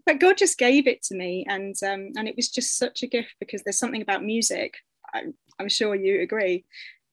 but 0.05 0.19
God 0.19 0.37
just 0.37 0.57
gave 0.57 0.87
it 0.87 1.03
to 1.03 1.15
me, 1.15 1.45
and 1.47 1.75
um, 1.83 2.11
and 2.17 2.27
it 2.27 2.35
was 2.35 2.49
just 2.49 2.77
such 2.77 3.03
a 3.03 3.07
gift 3.07 3.35
because 3.39 3.63
there's 3.63 3.79
something 3.79 4.01
about 4.01 4.23
music. 4.23 4.75
I, 5.13 5.23
I'm 5.59 5.69
sure 5.69 5.95
you 5.95 6.21
agree 6.21 6.65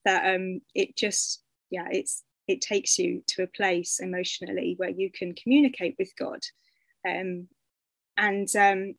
that 0.05 0.35
um, 0.35 0.61
it 0.75 0.97
just 0.97 1.43
yeah 1.71 1.87
it's 1.91 2.23
it 2.47 2.61
takes 2.61 2.99
you 2.99 3.23
to 3.27 3.43
a 3.43 3.47
place 3.49 4.01
emotionally 4.01 4.75
where 4.77 4.91
you 4.91 5.11
can 5.11 5.35
communicate 5.35 5.97
with 5.99 6.13
God, 6.19 6.41
um, 7.09 7.49
and 8.17 8.49
um, 8.57 8.95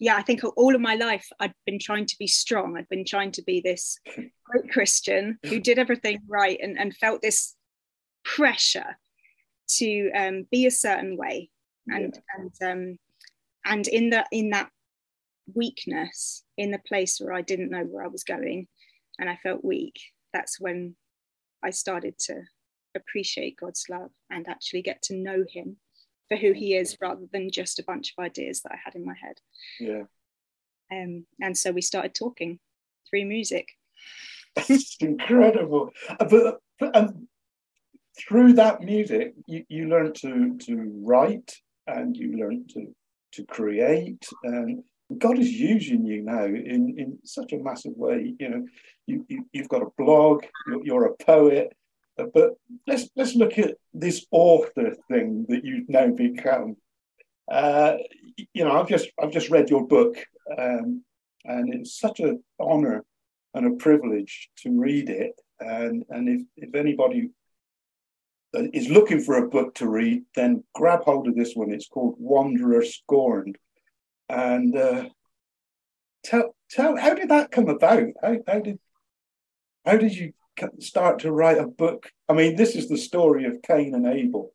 yeah, 0.00 0.16
I 0.16 0.22
think 0.22 0.40
all 0.56 0.74
of 0.74 0.80
my 0.80 0.94
life 0.94 1.28
I'd 1.38 1.54
been 1.66 1.78
trying 1.78 2.06
to 2.06 2.16
be 2.18 2.26
strong. 2.26 2.76
I'd 2.76 2.88
been 2.88 3.04
trying 3.04 3.32
to 3.32 3.42
be 3.42 3.60
this 3.60 3.98
great 4.44 4.72
Christian 4.72 5.38
who 5.44 5.60
did 5.60 5.78
everything 5.78 6.20
right 6.26 6.58
and, 6.60 6.78
and 6.78 6.96
felt 6.96 7.20
this 7.20 7.54
pressure 8.24 8.96
to 9.78 10.10
um, 10.12 10.46
be 10.50 10.66
a 10.66 10.70
certain 10.70 11.16
way. 11.16 11.50
And 11.88 12.14
yeah. 12.14 12.20
and 12.36 12.72
um, 12.72 12.98
and 13.64 13.88
in 13.88 14.10
the 14.10 14.24
in 14.30 14.50
that 14.50 14.70
weakness, 15.54 16.44
in 16.56 16.70
the 16.70 16.80
place 16.86 17.20
where 17.20 17.32
I 17.32 17.42
didn't 17.42 17.70
know 17.70 17.84
where 17.84 18.04
I 18.04 18.08
was 18.08 18.24
going, 18.24 18.68
and 19.18 19.28
I 19.28 19.38
felt 19.42 19.64
weak, 19.64 20.00
that's 20.32 20.60
when 20.60 20.94
I 21.64 21.70
started 21.70 22.18
to 22.20 22.42
appreciate 22.96 23.58
God's 23.58 23.84
love 23.88 24.10
and 24.30 24.48
actually 24.48 24.82
get 24.82 25.02
to 25.02 25.16
know 25.16 25.44
Him 25.48 25.76
for 26.30 26.36
who 26.36 26.52
he 26.52 26.76
is 26.76 26.96
rather 27.00 27.26
than 27.32 27.50
just 27.50 27.80
a 27.80 27.84
bunch 27.84 28.14
of 28.16 28.24
ideas 28.24 28.62
that 28.62 28.72
I 28.72 28.78
had 28.82 28.94
in 28.94 29.04
my 29.04 29.14
head. 29.20 29.40
Yeah. 29.80 30.04
Um, 30.92 31.26
and 31.40 31.58
so 31.58 31.72
we 31.72 31.82
started 31.82 32.14
talking 32.14 32.60
through 33.08 33.26
music. 33.26 33.68
It's 34.56 34.96
incredible. 35.00 35.90
Uh, 36.08 36.24
but, 36.24 36.60
but 36.78 36.96
um, 36.96 37.28
through 38.28 38.54
that 38.54 38.82
music, 38.82 39.34
you, 39.46 39.64
you 39.68 39.88
learn 39.88 40.12
to 40.14 40.56
to 40.66 41.02
write 41.02 41.56
and 41.86 42.16
you 42.16 42.36
learn 42.36 42.66
to 42.74 42.94
to 43.32 43.44
create 43.46 44.28
and 44.42 44.82
God 45.18 45.38
is 45.38 45.50
using 45.50 46.04
you 46.04 46.22
now 46.22 46.44
in, 46.44 46.94
in 46.96 47.18
such 47.24 47.52
a 47.52 47.58
massive 47.58 47.92
way. 47.96 48.34
You 48.38 48.48
know, 48.48 48.66
you, 49.06 49.26
you 49.28 49.44
have 49.56 49.68
got 49.68 49.82
a 49.82 49.90
blog, 49.98 50.44
you're, 50.66 50.84
you're, 50.84 51.06
a 51.06 51.16
poet, 51.16 51.72
but 52.16 52.52
let's 52.86 53.08
let's 53.16 53.34
look 53.34 53.58
at 53.58 53.74
this 53.92 54.26
author 54.30 54.94
thing 55.08 55.46
that 55.48 55.64
you've 55.64 55.88
now 55.88 56.08
become. 56.08 56.76
Uh, 57.50 57.96
you 58.54 58.64
know, 58.64 58.72
I've 58.72 58.88
just 58.88 59.10
I've 59.20 59.32
just 59.32 59.50
read 59.50 59.68
your 59.68 59.86
book, 59.86 60.16
um, 60.56 61.02
and 61.44 61.74
it's 61.74 61.98
such 61.98 62.20
an 62.20 62.42
honour 62.60 63.04
and 63.54 63.66
a 63.66 63.76
privilege 63.82 64.50
to 64.58 64.78
read 64.78 65.10
it. 65.10 65.32
And 65.58 66.04
and 66.10 66.28
if 66.28 66.42
if 66.56 66.74
anybody 66.74 67.30
is 68.52 68.88
looking 68.88 69.20
for 69.20 69.36
a 69.36 69.48
book 69.48 69.74
to 69.76 69.88
read, 69.88 70.22
then 70.34 70.64
grab 70.74 71.04
hold 71.04 71.28
of 71.28 71.36
this 71.36 71.54
one. 71.54 71.70
It's 71.70 71.88
called 71.88 72.16
Wanderer 72.18 72.84
Scorned, 72.84 73.56
and 74.28 74.76
uh, 74.76 75.08
tell 76.24 76.54
tell 76.70 76.96
how 76.96 77.14
did 77.14 77.28
that 77.28 77.50
come 77.50 77.68
about? 77.68 78.04
How, 78.22 78.36
how 78.46 78.60
did 78.60 78.78
how 79.84 79.96
did 79.96 80.14
you 80.14 80.32
start 80.78 81.20
to 81.20 81.32
write 81.32 81.58
a 81.58 81.66
book. 81.66 82.10
I 82.28 82.32
mean, 82.32 82.56
this 82.56 82.74
is 82.74 82.88
the 82.88 82.98
story 82.98 83.46
of 83.46 83.62
Cain 83.62 83.94
and 83.94 84.06
Abel. 84.06 84.52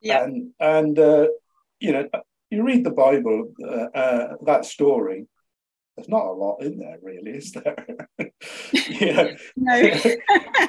Yeah. 0.00 0.24
And, 0.24 0.50
and 0.58 0.98
uh, 0.98 1.28
you 1.78 1.92
know, 1.92 2.08
you 2.50 2.64
read 2.64 2.84
the 2.84 2.90
Bible, 2.90 3.52
uh, 3.62 3.98
uh, 3.98 4.34
that 4.46 4.64
story, 4.64 5.26
there's 5.96 6.08
not 6.08 6.26
a 6.26 6.32
lot 6.32 6.62
in 6.62 6.78
there, 6.78 6.98
really, 7.02 7.32
is 7.32 7.52
there? 7.52 7.86
yeah. 8.72 9.36
no. 9.56 9.90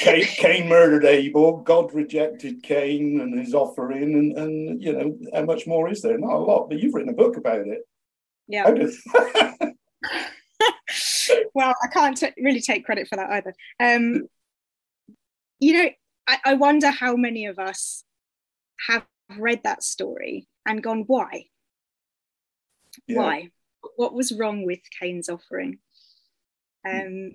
Cain, 0.00 0.24
Cain, 0.24 0.68
murdered 0.68 1.04
Abel. 1.04 1.58
God 1.58 1.92
rejected 1.92 2.62
Cain 2.62 3.20
and 3.20 3.38
his 3.38 3.54
offering, 3.54 4.14
and, 4.14 4.38
and 4.38 4.82
you 4.82 4.92
know 4.92 5.18
how 5.34 5.44
much 5.44 5.66
more 5.66 5.90
is 5.90 6.00
there? 6.00 6.18
Not 6.18 6.32
a 6.32 6.38
lot, 6.38 6.68
but 6.68 6.78
you've 6.80 6.94
written 6.94 7.12
a 7.12 7.16
book 7.16 7.36
about 7.36 7.66
it. 7.66 7.80
Yeah 8.48 8.72
well, 11.54 11.74
I 11.82 11.88
can't 11.88 12.16
t- 12.16 12.32
really 12.42 12.60
take 12.60 12.84
credit 12.84 13.08
for 13.08 13.16
that 13.16 13.30
either. 13.30 13.54
Um, 13.80 14.28
you 15.58 15.72
know, 15.72 15.88
I, 16.26 16.38
I 16.44 16.54
wonder 16.54 16.90
how 16.90 17.16
many 17.16 17.46
of 17.46 17.58
us 17.58 18.04
have 18.88 19.06
read 19.38 19.62
that 19.64 19.82
story 19.82 20.46
and 20.66 20.82
gone, 20.82 21.04
why? 21.06 21.46
Yeah. 23.06 23.18
Why? 23.18 23.48
What 23.96 24.14
was 24.14 24.32
wrong 24.32 24.64
with 24.64 24.80
Cain's 25.00 25.28
offering? 25.28 25.78
Um, 26.88 27.32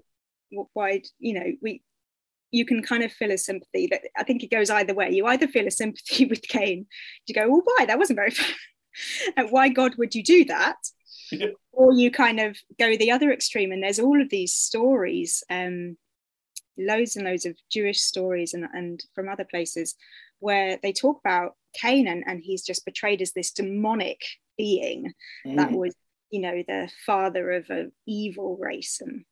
why, 0.74 1.02
you 1.20 1.34
know, 1.34 1.52
we, 1.62 1.82
you 2.52 2.66
can 2.66 2.84
kind 2.84 3.04
of 3.04 3.12
feel 3.12 3.32
a 3.32 3.38
sympathy 3.38 3.88
that 3.88 4.02
I 4.18 4.24
think 4.24 4.44
it 4.44 4.52
goes 4.52 4.70
either 4.70 4.94
way. 4.94 5.12
You 5.12 5.26
either 5.28 5.48
feel 5.48 5.68
a 5.68 5.72
sympathy 5.72 6.26
with 6.30 6.42
Cain, 6.44 6.86
you 7.28 7.36
go, 7.36 7.50
well, 7.50 7.62
why? 7.64 7.86
That 7.86 8.00
wasn't 8.00 8.18
very 8.18 8.32
fair. 8.32 8.56
and 9.38 9.50
why, 9.50 9.70
God, 9.70 9.96
would 9.98 10.16
you 10.16 10.24
do 10.24 10.46
that? 10.46 10.78
or 11.72 11.94
you 11.94 12.12
kind 12.12 12.40
of 12.40 12.58
go 12.80 12.96
the 12.98 13.12
other 13.12 13.32
extreme 13.32 13.72
and 13.72 13.84
there's 13.84 14.00
all 14.00 14.22
of 14.22 14.30
these 14.30 14.54
stories 14.54 15.44
um, 15.50 15.98
loads 16.78 17.16
and 17.16 17.26
loads 17.26 17.46
of 17.46 17.56
jewish 17.72 18.02
stories 18.02 18.54
and, 18.54 18.66
and 18.74 19.04
from 19.16 19.30
other 19.30 19.46
places 19.46 19.96
where 20.40 20.78
they 20.82 20.92
talk 20.92 21.20
about 21.24 21.56
cain 21.74 22.08
and, 22.08 22.24
and 22.28 22.42
he's 22.44 22.64
just 22.64 22.86
portrayed 22.86 23.22
as 23.22 23.34
this 23.34 23.52
demonic 23.52 24.22
being 24.58 25.12
mm. 25.46 25.56
that 25.56 25.72
was 25.72 25.96
you 26.32 26.42
know 26.42 26.64
the 26.68 26.90
father 27.06 27.52
of 27.52 27.70
an 27.70 27.92
evil 28.08 28.58
race 28.60 29.02
and 29.02 29.26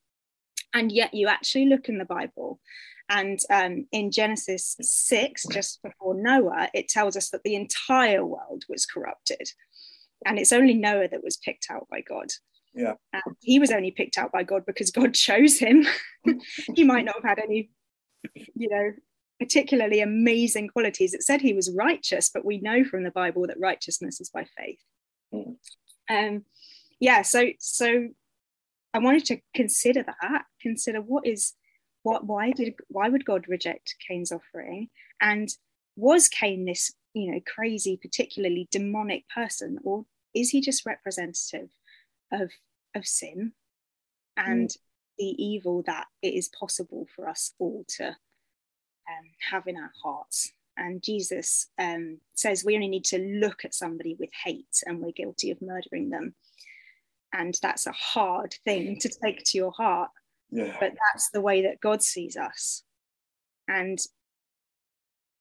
and 0.74 0.92
yet 0.92 1.14
you 1.14 1.28
actually 1.28 1.66
look 1.66 1.90
in 1.90 1.98
the 1.98 2.06
bible 2.06 2.60
and 3.12 3.40
um, 3.50 3.88
in 3.92 4.12
Genesis 4.12 4.76
6, 4.80 5.48
just 5.52 5.82
before 5.82 6.14
Noah, 6.14 6.70
it 6.76 6.88
tells 6.88 7.18
us 7.18 7.32
that 7.32 7.42
the 7.44 7.56
entire 7.56 8.24
world 8.24 8.66
was 8.70 8.86
corrupted 8.86 9.50
and 10.26 10.38
it's 10.38 10.54
only 10.54 10.74
Noah 10.74 11.08
that 11.10 11.24
was 11.24 11.38
picked 11.38 11.68
out 11.70 11.88
by 11.90 12.02
God. 12.02 12.28
Yeah. 12.74 12.94
And 13.14 13.36
he 13.42 13.60
was 13.60 13.72
only 13.72 13.92
picked 13.92 14.18
out 14.18 14.32
by 14.32 14.44
God 14.44 14.64
because 14.66 14.92
God 14.92 15.14
chose 15.16 15.60
him. 15.60 15.86
he 16.76 16.84
might 16.84 17.06
not 17.06 17.16
have 17.16 17.38
had 17.38 17.40
any, 17.40 17.70
you 18.34 18.70
know, 18.70 18.92
particularly 19.40 20.02
amazing 20.02 20.68
qualities. 20.68 21.14
It 21.14 21.24
said 21.24 21.42
he 21.42 21.54
was 21.54 21.74
righteous, 21.74 22.30
but 22.34 22.46
we 22.46 22.60
know 22.60 22.84
from 22.84 23.04
the 23.04 23.12
Bible 23.12 23.48
that 23.48 23.60
righteousness 23.60 24.20
is 24.20 24.30
by 24.30 24.46
faith. 24.58 24.80
Mm. 25.34 25.56
Um, 26.10 26.44
yeah, 27.00 27.22
so 27.22 27.48
so 27.60 28.10
I 28.94 29.00
wanted 29.00 29.26
to 29.26 29.40
consider 29.56 30.04
that, 30.04 30.46
consider 30.62 31.02
what 31.02 31.26
is 31.26 31.54
what 32.04 32.26
why 32.26 32.52
did 32.52 32.74
why 32.88 33.10
would 33.10 33.26
God 33.26 33.46
reject 33.48 33.96
Cain's 34.08 34.32
offering? 34.32 34.90
And 35.22 35.50
was 35.96 36.28
Cain 36.30 36.66
this 36.66 36.94
you 37.14 37.32
know 37.32 37.40
crazy 37.46 37.98
particularly 38.02 38.68
demonic 38.72 39.28
person 39.34 39.80
or 39.84 40.06
is 40.36 40.50
he 40.50 40.62
just 40.62 40.86
representative 40.86 41.70
of 42.32 42.52
of 42.96 43.06
sin 43.06 43.54
and 44.38 44.70
mm. 44.70 44.78
the 45.18 45.44
evil 45.44 45.84
that 45.84 46.06
it 46.22 46.34
is 46.34 46.50
possible 46.50 47.08
for 47.16 47.28
us 47.28 47.54
all 47.60 47.84
to 47.88 48.08
um, 48.08 49.26
have 49.50 49.68
in 49.68 49.76
our 49.76 49.92
hearts 50.04 50.52
and 50.78 51.02
jesus 51.02 51.68
um, 51.80 52.20
says 52.36 52.64
we 52.64 52.76
only 52.76 52.88
need 52.88 53.06
to 53.06 53.18
look 53.18 53.66
at 53.66 53.74
somebody 53.74 54.16
with 54.20 54.30
hate 54.44 54.84
and 54.86 55.00
we're 55.00 55.12
guilty 55.12 55.52
of 55.52 55.62
murdering 55.62 56.10
them 56.10 56.36
and 57.34 57.56
that's 57.62 57.88
a 57.88 57.92
hard 57.92 58.56
thing 58.66 58.98
to 59.00 59.10
take 59.24 59.44
to 59.44 59.58
your 59.58 59.72
heart 59.72 60.10
yeah. 60.52 60.76
but 60.80 60.94
that's 61.12 61.30
the 61.32 61.42
way 61.42 61.62
that 61.62 61.80
god 61.80 62.02
sees 62.02 62.36
us 62.36 62.84
and 63.68 64.00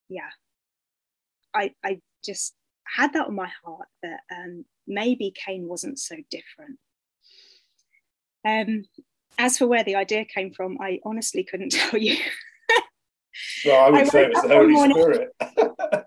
yeah 0.08 0.30
I, 1.54 1.72
I 1.84 2.00
just 2.24 2.54
had 2.84 3.12
that 3.12 3.26
on 3.26 3.34
my 3.34 3.50
heart 3.64 3.88
that 4.02 4.20
um, 4.34 4.64
maybe 4.86 5.32
Cain 5.34 5.66
wasn't 5.66 5.98
so 5.98 6.16
different. 6.30 6.78
Um, 8.46 8.84
as 9.38 9.58
for 9.58 9.66
where 9.66 9.84
the 9.84 9.96
idea 9.96 10.24
came 10.24 10.52
from, 10.52 10.78
I 10.80 11.00
honestly 11.04 11.44
couldn't 11.44 11.70
tell 11.72 12.00
you. 12.00 12.16
well, 13.64 13.84
I 13.86 13.90
would 13.90 14.00
I 14.00 14.04
say 14.04 14.24
it 14.24 14.30
was 14.30 14.42
the 14.42 14.48
Holy 14.48 14.72
morning, 14.72 14.96
Spirit. 14.96 15.32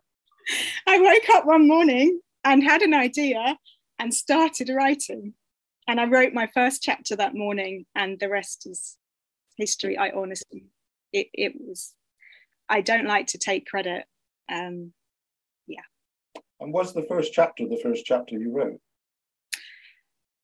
I 0.88 1.00
woke 1.00 1.35
up 1.35 1.45
one 1.45 1.67
morning 1.67 2.19
and 2.43 2.63
had 2.63 2.81
an 2.81 2.93
idea 2.93 3.57
and 4.00 4.13
started 4.13 4.69
writing. 4.69 5.33
And 5.91 6.00
I 6.00 6.05
wrote 6.05 6.31
my 6.31 6.48
first 6.53 6.81
chapter 6.81 7.17
that 7.17 7.36
morning, 7.36 7.86
and 7.95 8.17
the 8.17 8.29
rest 8.29 8.65
is 8.65 8.95
history. 9.57 9.98
I 9.98 10.12
honestly, 10.12 10.67
it, 11.12 11.27
it 11.33 11.51
was, 11.60 11.93
I 12.69 12.79
don't 12.79 13.07
like 13.07 13.27
to 13.27 13.38
take 13.38 13.65
credit. 13.65 14.05
Um, 14.50 14.93
yeah. 15.67 15.81
And 16.62 16.71
was 16.71 16.93
the 16.93 17.03
first 17.10 17.33
chapter 17.33 17.67
the 17.67 17.81
first 17.83 18.05
chapter 18.05 18.39
you 18.39 18.53
wrote? 18.53 18.79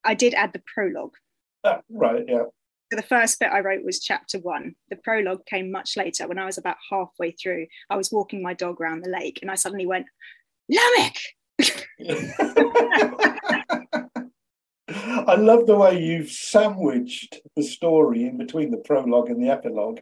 I 0.04 0.16
did 0.16 0.34
add 0.34 0.52
the 0.52 0.62
prologue. 0.76 1.16
Uh, 1.64 1.78
right, 1.90 2.26
yeah. 2.28 2.44
So 2.92 2.98
the 2.98 3.02
first 3.04 3.40
bit 3.40 3.50
I 3.50 3.62
wrote 3.62 3.86
was 3.86 4.02
chapter 4.02 4.40
one. 4.40 4.76
The 4.90 4.98
prologue 4.98 5.46
came 5.46 5.72
much 5.72 5.96
later 5.96 6.28
when 6.28 6.40
I 6.40 6.46
was 6.46 6.58
about 6.58 6.76
halfway 6.92 7.32
through. 7.32 7.68
I 7.90 7.96
was 7.96 8.12
walking 8.12 8.44
my 8.44 8.54
dog 8.54 8.82
around 8.82 9.02
the 9.02 9.10
lake 9.10 9.40
and 9.42 9.50
I 9.50 9.56
suddenly 9.56 9.86
went, 9.86 10.08
Lamech! 10.68 11.22
I 14.88 15.36
love 15.36 15.68
the 15.68 15.76
way 15.76 16.02
you've 16.02 16.32
sandwiched 16.32 17.42
the 17.56 17.64
story 17.64 18.24
in 18.24 18.38
between 18.38 18.72
the 18.72 18.78
prologue 18.78 19.30
and 19.30 19.44
the 19.44 19.50
epilogue, 19.50 20.00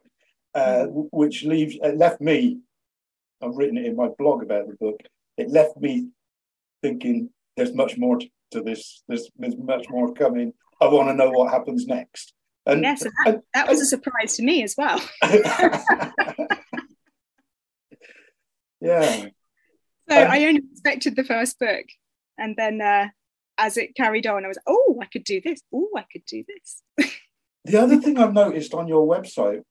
uh, 0.53 0.85
mm. 0.87 1.07
which 1.11 1.43
leaves 1.43 1.75
it 1.81 1.97
left 1.97 2.21
me. 2.21 2.59
I've 3.41 3.55
written 3.55 3.77
it 3.77 3.85
in 3.85 3.95
my 3.95 4.09
blog 4.17 4.43
about 4.43 4.67
the 4.67 4.75
book. 4.75 4.99
It 5.37 5.49
left 5.49 5.77
me 5.77 6.09
thinking 6.83 7.29
there's 7.57 7.73
much 7.73 7.97
more 7.97 8.19
to 8.51 8.61
this. 8.61 9.03
There's 9.07 9.29
there's 9.37 9.57
much 9.57 9.89
more 9.89 10.13
coming. 10.13 10.53
I 10.79 10.87
want 10.87 11.09
to 11.09 11.15
know 11.15 11.31
what 11.31 11.51
happens 11.51 11.87
next. 11.87 12.33
And, 12.67 12.81
yes, 12.81 13.03
that, 13.03 13.13
and, 13.25 13.41
that 13.53 13.67
was 13.67 13.79
a 13.81 13.85
surprise 13.85 14.35
to 14.37 14.43
me 14.43 14.63
as 14.63 14.75
well. 14.77 15.01
yeah. 18.81 19.25
So 20.07 20.23
um, 20.23 20.29
I 20.29 20.45
only 20.45 20.61
expected 20.71 21.15
the 21.15 21.23
first 21.23 21.57
book, 21.57 21.85
and 22.37 22.55
then 22.55 22.79
uh, 22.79 23.07
as 23.57 23.77
it 23.77 23.95
carried 23.95 24.27
on, 24.27 24.45
I 24.45 24.47
was, 24.47 24.59
oh, 24.67 24.97
I 25.01 25.05
could 25.05 25.23
do 25.23 25.41
this. 25.41 25.61
Oh, 25.73 25.89
I 25.95 26.05
could 26.11 26.25
do 26.25 26.43
this. 26.47 27.11
the 27.65 27.81
other 27.81 27.99
thing 27.99 28.17
I've 28.17 28.33
noticed 28.33 28.73
on 28.73 28.87
your 28.87 29.07
website, 29.07 29.61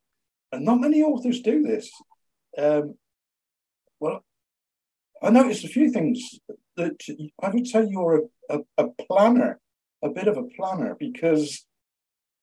and 0.52 0.64
not 0.64 0.80
many 0.80 1.02
authors 1.02 1.40
do 1.40 1.62
this. 1.62 1.90
Um, 2.56 2.94
well, 4.00 4.24
I 5.22 5.30
noticed 5.30 5.64
a 5.64 5.68
few 5.68 5.90
things 5.90 6.38
that 6.76 7.00
I 7.42 7.48
would 7.48 7.66
say 7.66 7.86
you're 7.88 8.28
a, 8.50 8.58
a, 8.58 8.84
a 8.84 8.88
planner, 9.06 9.60
a 10.02 10.10
bit 10.10 10.28
of 10.28 10.36
a 10.36 10.44
planner, 10.56 10.96
because 10.98 11.64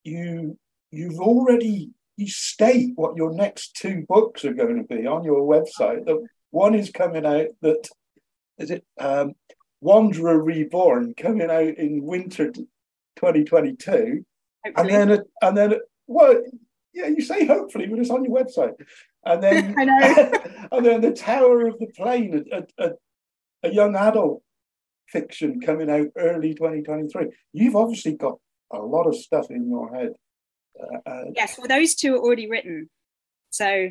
you 0.04 0.58
you've 0.90 1.20
already 1.20 1.92
you 2.18 2.28
state 2.28 2.92
what 2.96 3.16
your 3.16 3.34
next 3.34 3.76
two 3.76 4.06
books 4.08 4.44
are 4.46 4.54
going 4.54 4.78
to 4.78 4.96
be 4.96 5.06
on 5.08 5.24
your 5.24 5.42
website. 5.42 6.06
The 6.06 6.26
one 6.52 6.76
is 6.76 6.90
coming 6.90 7.26
out 7.26 7.48
that 7.62 7.88
is 8.58 8.72
it 8.72 8.84
um, 9.00 9.34
Wanderer 9.82 10.42
Reborn 10.42 11.16
coming 11.16 11.50
out 11.50 11.78
in 11.78 12.04
winter 12.04 12.52
2022, 12.52 13.92
hopefully. 13.92 14.24
and 14.78 14.90
then 14.90 15.12
a, 15.12 15.46
and 15.46 15.58
then 15.58 15.74
well, 16.08 16.42
yeah, 16.94 17.08
you 17.08 17.22
say 17.22 17.46
hopefully, 17.46 17.88
but 17.88 18.00
it's 18.00 18.10
on 18.10 18.24
your 18.24 18.34
website, 18.34 18.74
and 19.26 19.44
then 19.44 19.76
I 19.80 19.84
know, 19.86 20.32
and 20.72 20.86
then 20.86 21.02
the 21.02 21.12
Tower 21.12 21.68
of 21.68 21.80
the 21.80 21.88
Plane, 21.88 22.46
a, 22.52 22.64
a, 22.78 22.92
a 23.64 23.74
young 23.74 23.96
adult 23.96 24.44
fiction 25.08 25.60
coming 25.60 25.90
out 25.90 26.08
early 26.18 26.54
2023. 26.54 27.28
You've 27.54 27.76
obviously 27.76 28.14
got 28.14 28.38
a 28.72 28.80
lot 28.80 29.08
of 29.08 29.16
stuff 29.16 29.48
in 29.50 29.70
your 29.70 29.94
head. 29.94 30.14
Uh, 30.80 31.10
uh, 31.10 31.24
yes, 31.36 31.58
well, 31.58 31.68
those 31.68 31.96
two 31.96 32.16
are 32.16 32.20
already 32.20 32.50
written, 32.50 32.90
so 33.50 33.90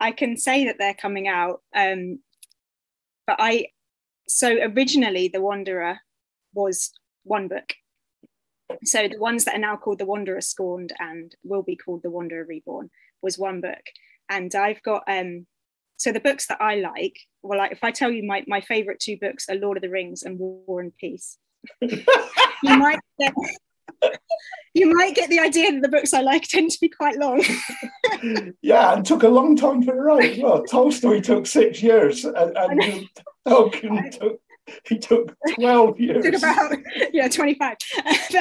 I 0.00 0.12
can 0.12 0.36
say 0.36 0.66
that 0.66 0.76
they're 0.78 0.94
coming 0.94 1.28
out. 1.28 1.62
Um, 1.74 2.20
but 3.26 3.36
I 3.38 3.66
so 4.28 4.58
originally 4.62 5.28
the 5.28 5.40
wanderer 5.40 5.98
was 6.54 6.92
one 7.24 7.48
book. 7.48 7.74
So 8.84 9.08
the 9.08 9.18
ones 9.18 9.44
that 9.44 9.54
are 9.54 9.60
now 9.60 9.76
called 9.76 9.98
the 9.98 10.06
wanderer 10.06 10.42
scorned 10.42 10.92
and 10.98 11.34
will 11.42 11.62
be 11.62 11.76
called 11.76 12.02
the 12.02 12.10
wanderer 12.10 12.44
reborn 12.44 12.90
was 13.22 13.38
one 13.38 13.60
book. 13.60 13.82
And 14.28 14.54
i've 14.54 14.82
got 14.82 15.04
um 15.08 15.46
so 15.96 16.12
the 16.12 16.20
books 16.20 16.46
that 16.46 16.60
i 16.60 16.76
like 16.76 17.18
well 17.42 17.58
like 17.58 17.72
if 17.72 17.82
i 17.82 17.90
tell 17.90 18.10
you 18.10 18.22
my, 18.22 18.44
my 18.46 18.60
favorite 18.60 19.00
two 19.00 19.16
books 19.20 19.48
are 19.48 19.56
lord 19.56 19.76
of 19.78 19.82
the 19.82 19.88
rings 19.88 20.22
and 20.22 20.38
war 20.38 20.80
and 20.80 20.96
peace. 20.96 21.38
You 22.62 22.76
might 22.76 22.98
get, 23.20 23.32
you 24.74 24.94
might 24.94 25.14
get 25.14 25.28
the 25.28 25.40
idea 25.40 25.72
that 25.72 25.82
the 25.82 25.88
books 25.88 26.14
i 26.14 26.20
like 26.20 26.42
tend 26.42 26.70
to 26.70 26.78
be 26.80 26.88
quite 26.88 27.16
long 27.16 27.42
yeah 28.62 28.94
and 28.94 29.04
took 29.04 29.22
a 29.22 29.28
long 29.28 29.56
time 29.56 29.82
to 29.84 29.92
write 29.92 30.38
well 30.42 30.62
tolstoy 30.64 31.20
took 31.20 31.46
six 31.46 31.82
years 31.82 32.24
and, 32.24 32.56
and 32.56 33.08
Tolkien 33.46 34.10
took 34.18 34.40
he 34.86 34.98
took 34.98 35.34
12 35.54 36.00
years. 36.00 36.24
took 36.24 36.34
about 36.34 36.76
yeah 37.12 37.28
25 37.28 37.76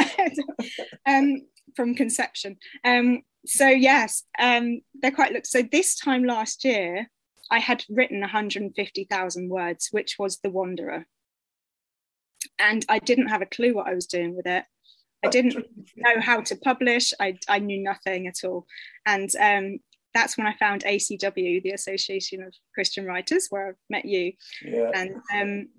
um, 1.08 1.42
from 1.76 1.96
conception. 1.96 2.58
Um, 2.84 3.22
so 3.46 3.68
yes, 3.68 4.24
um, 4.40 4.82
they're 5.02 5.12
quite 5.12 5.32
look. 5.32 5.46
So 5.46 5.62
this 5.62 5.96
time 5.96 6.26
last 6.26 6.66
year, 6.66 7.10
I 7.50 7.60
had 7.60 7.86
written 7.90 8.20
150,000 8.20 9.50
words, 9.50 9.88
which 9.92 10.16
was 10.20 10.40
The 10.40 10.50
Wanderer, 10.50 11.06
and 12.60 12.86
I 12.90 13.00
didn't 13.00 13.28
have 13.28 13.42
a 13.42 13.46
clue 13.46 13.74
what 13.74 13.88
I 13.88 13.94
was 13.94 14.08
doing 14.08 14.36
with 14.36 14.48
it. 14.48 14.66
I 15.24 15.30
didn't 15.30 15.56
know 15.96 16.22
how 16.22 16.42
to 16.42 16.56
publish. 16.56 17.14
I, 17.20 17.38
I 17.50 17.60
knew 17.60 17.82
nothing 17.82 18.28
at 18.28 18.44
all, 18.44 18.68
and 19.06 19.30
um, 19.40 19.80
that's 20.14 20.38
when 20.38 20.48
I 20.48 20.56
found 20.58 20.84
ACW, 20.84 21.62
the 21.64 21.72
Association 21.72 22.44
of 22.44 22.54
Christian 22.74 23.06
Writers, 23.06 23.48
where 23.50 23.70
I 23.70 23.72
met 23.90 24.06
you. 24.06 24.34
Yeah. 24.64 24.92
And 24.94 25.16
um, 25.34 25.70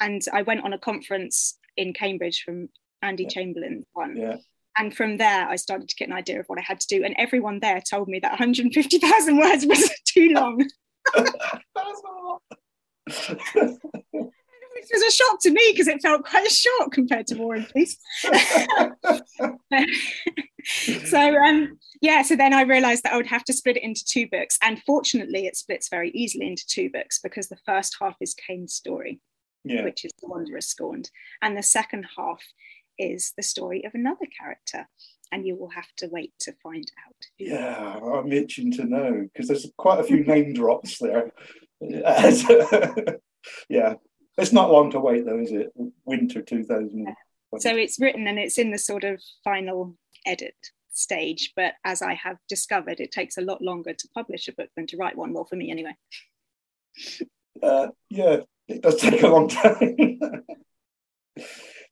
and 0.00 0.22
I 0.32 0.42
went 0.42 0.64
on 0.64 0.72
a 0.72 0.78
conference 0.78 1.58
in 1.76 1.92
Cambridge 1.92 2.42
from 2.44 2.68
Andy 3.02 3.24
yeah. 3.24 3.28
Chamberlain 3.28 3.84
one. 3.92 4.16
Yeah. 4.16 4.36
And 4.76 4.96
from 4.96 5.16
there, 5.16 5.48
I 5.48 5.56
started 5.56 5.88
to 5.88 5.96
get 5.96 6.08
an 6.08 6.14
idea 6.14 6.38
of 6.38 6.46
what 6.46 6.58
I 6.58 6.62
had 6.62 6.78
to 6.80 6.86
do. 6.86 7.04
And 7.04 7.14
everyone 7.18 7.58
there 7.58 7.80
told 7.80 8.06
me 8.06 8.20
that 8.20 8.30
150,000 8.30 9.36
words 9.36 9.66
was 9.68 9.90
too 10.04 10.30
long. 10.30 10.64
Which 14.80 14.90
was 14.92 15.02
a 15.02 15.10
shock 15.10 15.40
to 15.42 15.50
me 15.50 15.72
because 15.72 15.88
it 15.88 16.02
felt 16.02 16.24
quite 16.24 16.46
a 16.46 16.50
short 16.50 16.92
compared 16.92 17.26
to 17.28 17.36
War 17.36 17.54
and 17.54 17.68
Peace. 17.74 17.96
so 21.06 21.36
um, 21.36 21.78
yeah, 22.00 22.22
so 22.22 22.36
then 22.36 22.52
I 22.52 22.62
realized 22.62 23.02
that 23.02 23.12
I 23.12 23.16
would 23.16 23.26
have 23.26 23.44
to 23.44 23.52
split 23.52 23.76
it 23.76 23.82
into 23.82 24.04
two 24.04 24.28
books. 24.30 24.58
And 24.62 24.82
fortunately, 24.84 25.46
it 25.46 25.56
splits 25.56 25.88
very 25.88 26.10
easily 26.10 26.46
into 26.46 26.66
two 26.66 26.90
books 26.90 27.18
because 27.20 27.48
the 27.48 27.58
first 27.66 27.96
half 28.00 28.16
is 28.20 28.34
Cain's 28.34 28.74
story, 28.74 29.20
yeah. 29.64 29.84
which 29.84 30.04
is 30.04 30.12
The 30.20 30.28
Wanderer 30.28 30.60
Scorned. 30.60 31.10
And 31.42 31.56
the 31.56 31.62
second 31.62 32.06
half 32.16 32.42
is 32.98 33.32
the 33.36 33.42
story 33.42 33.84
of 33.84 33.94
another 33.94 34.26
character. 34.38 34.88
And 35.30 35.46
you 35.46 35.56
will 35.56 35.70
have 35.70 35.92
to 35.98 36.08
wait 36.10 36.32
to 36.40 36.54
find 36.62 36.90
out. 37.06 37.14
Yeah, 37.38 37.98
I'm 37.98 38.32
itching 38.32 38.72
to 38.72 38.84
know 38.84 39.28
because 39.30 39.48
there's 39.48 39.70
quite 39.76 40.00
a 40.00 40.04
few 40.04 40.24
name 40.24 40.54
drops 40.54 40.98
there. 40.98 41.32
yeah, 43.68 43.94
it's 44.38 44.52
not 44.52 44.70
long 44.70 44.90
to 44.92 45.00
wait 45.00 45.26
though, 45.26 45.38
is 45.38 45.52
it? 45.52 45.72
Winter 46.04 46.42
2000. 46.42 47.08
So 47.58 47.76
it's 47.76 47.98
written 47.98 48.26
and 48.26 48.38
it's 48.38 48.58
in 48.58 48.70
the 48.70 48.78
sort 48.78 49.04
of 49.04 49.20
final 49.42 49.96
edit 50.26 50.54
stage. 50.92 51.52
But 51.56 51.74
as 51.84 52.02
I 52.02 52.14
have 52.14 52.36
discovered, 52.48 53.00
it 53.00 53.10
takes 53.10 53.36
a 53.36 53.42
lot 53.42 53.62
longer 53.62 53.94
to 53.94 54.08
publish 54.14 54.48
a 54.48 54.52
book 54.52 54.68
than 54.76 54.86
to 54.88 54.96
write 54.96 55.16
one. 55.16 55.32
Well, 55.32 55.44
for 55.44 55.56
me 55.56 55.70
anyway. 55.70 55.96
Uh, 57.62 57.88
yeah, 58.10 58.38
it 58.68 58.82
does 58.82 58.96
take 58.96 59.22
a 59.22 59.28
long 59.28 59.48
time. 59.48 59.96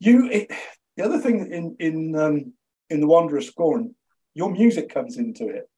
you, 0.01 0.31
it, 0.31 0.51
the 0.97 1.05
other 1.05 1.19
thing 1.19 1.53
in 1.53 1.77
in 1.79 2.17
um, 2.17 2.53
in 2.91 3.01
the 3.01 3.07
Wanderer 3.07 3.41
Scorn, 3.41 3.95
your 4.35 4.51
music 4.51 4.93
comes 4.93 5.17
into 5.17 5.49
it, 5.49 5.69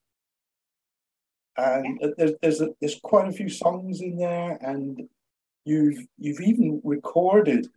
and 1.57 1.99
yeah. 2.01 2.07
there's 2.17 2.31
there's 2.41 2.61
a, 2.61 2.69
there's 2.79 2.99
quite 3.01 3.27
a 3.27 3.33
few 3.33 3.49
songs 3.49 4.01
in 4.01 4.17
there, 4.17 4.57
and 4.61 5.07
you've 5.65 5.99
you've 6.17 6.41
even 6.41 6.81
recorded 6.83 7.67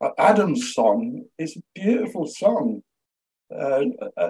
uh, 0.00 0.10
Adam's 0.18 0.72
song. 0.72 1.24
It's 1.38 1.56
a 1.56 1.62
beautiful 1.74 2.26
song. 2.26 2.82
Uh, 3.54 3.84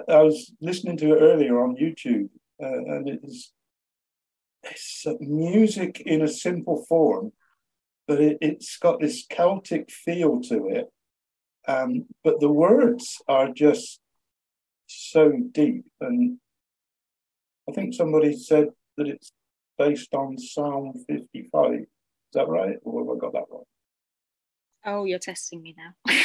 I 0.09 0.21
was 0.21 0.51
listening 0.59 0.97
to 0.97 1.13
it 1.15 1.21
earlier 1.21 1.61
on 1.63 1.77
YouTube, 1.77 2.29
uh, 2.61 2.95
and 2.95 3.09
it's 3.09 3.51
it's 4.63 5.05
music 5.19 6.01
in 6.05 6.21
a 6.21 6.27
simple 6.27 6.85
form, 6.87 7.31
but 8.07 8.19
it, 8.19 8.37
has 8.41 8.77
got 8.81 8.99
this 8.99 9.25
Celtic 9.27 9.91
feel 9.91 10.41
to 10.41 10.67
it. 10.69 10.87
Um, 11.67 12.05
but 12.23 12.39
the 12.41 12.51
words 12.51 13.21
are 13.27 13.49
just 13.49 13.99
so 14.87 15.31
deep, 15.51 15.85
and 16.01 16.37
I 17.69 17.71
think 17.71 17.93
somebody 17.93 18.37
said 18.37 18.67
that 18.97 19.07
it's 19.07 19.31
based 19.77 20.13
on 20.13 20.37
Psalm 20.37 20.93
fifty-five. 21.07 21.85
That 22.33 22.47
right? 22.47 22.77
Or 22.83 23.01
have 23.01 23.17
I 23.17 23.19
got 23.19 23.33
that 23.33 23.45
wrong? 23.49 23.63
Oh, 24.85 25.05
you're 25.05 25.19
testing 25.19 25.61
me 25.61 25.75
now. 25.77 26.13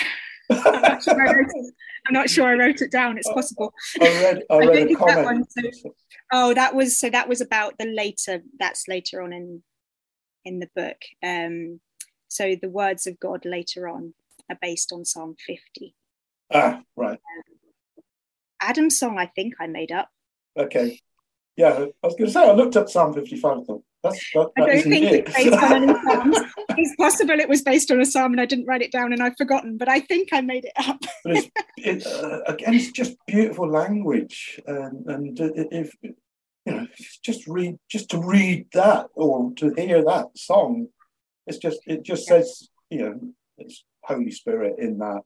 I'm, 0.51 0.81
not 0.81 1.03
sure 1.03 1.21
I 1.21 1.33
wrote 1.35 1.51
it, 1.53 1.75
I'm 2.07 2.15
not 2.15 2.31
sure 2.31 2.47
I 2.47 2.55
wrote 2.55 2.81
it 2.81 2.91
down. 2.91 3.19
It's 3.19 3.31
possible. 3.31 3.73
I 4.01 4.09
read, 4.23 4.43
I 4.51 4.57
read 4.67 4.91
a 4.91 4.95
comment. 4.95 5.25
One, 5.25 5.45
so, 5.49 5.95
oh, 6.33 6.55
that 6.55 6.75
was 6.75 6.99
so. 6.99 7.11
That 7.11 7.29
was 7.29 7.43
about 7.43 7.75
the 7.79 7.85
later. 7.85 8.43
That's 8.59 8.89
later 8.89 9.21
on 9.21 9.35
in 9.35 9.63
in 10.47 10.59
the 10.59 10.71
book. 10.75 10.97
Um, 11.23 11.81
so 12.29 12.57
the 12.61 12.71
words 12.71 13.07
of 13.07 13.21
God 13.21 13.45
later 13.45 13.89
on 13.89 14.15
are 14.51 14.59
based 14.61 14.93
on 14.93 15.05
Psalm 15.05 15.37
50. 15.47 15.95
Ah, 16.53 16.81
right. 16.97 17.13
Um, 17.13 18.05
Adam's 18.61 18.99
song, 18.99 19.19
I 19.19 19.27
think 19.27 19.55
I 19.61 19.67
made 19.67 19.93
up. 19.93 20.09
Okay. 20.57 21.01
Yeah, 21.57 21.87
I 22.03 22.07
was 22.07 22.15
going 22.15 22.27
to 22.27 22.31
say 22.31 22.49
I 22.49 22.53
looked 22.53 22.77
up 22.77 22.89
Psalm 22.89 23.13
55. 23.13 23.67
Thought 23.67 23.85
that's, 24.03 24.31
that, 24.35 24.51
that 24.57 24.63
I 24.63 24.75
don't 24.75 24.83
think 24.83 25.07
it. 25.07 25.29
it's 25.29 25.37
based 25.37 25.63
on 25.63 25.83
any 25.83 25.93
psalms. 26.05 26.39
it's 26.71 26.97
possible 26.97 27.41
it 27.41 27.49
was 27.49 27.63
based 27.63 27.91
on 27.91 28.01
a 28.01 28.07
psalm 28.07 28.33
and 28.33 28.41
I 28.41 28.47
didn't 28.47 28.67
write 28.67 28.83
it 28.83 28.93
down 28.93 29.13
and 29.13 29.23
I've 29.23 29.37
forgotten, 29.37 29.77
but 29.77 29.89
I 29.89 30.01
think 30.01 30.29
I 30.33 30.41
made 30.41 30.65
it 30.65 30.73
up. 30.77 31.01
but 31.25 31.37
it's, 31.37 31.51
it, 31.77 32.07
uh, 32.07 32.43
again, 32.47 32.75
it's 32.75 32.93
just 32.93 33.17
beautiful 33.27 33.69
language, 33.69 34.61
um, 34.69 35.05
and 35.07 35.39
if 35.41 35.95
you 36.03 36.15
know, 36.67 36.87
just 37.25 37.47
read, 37.49 37.79
just 37.89 38.11
to 38.11 38.19
read 38.19 38.67
that 38.73 39.07
or 39.15 39.53
to 39.55 39.73
hear 39.77 40.05
that 40.05 40.27
song, 40.37 40.89
it's 41.47 41.59
just 41.59 41.81
it 41.87 42.05
just 42.05 42.27
says 42.27 42.69
you 42.91 43.03
know 43.03 43.21
it's 43.57 43.85
Holy 44.03 44.31
Spirit 44.31 44.77
in 44.79 44.99
that. 44.99 45.23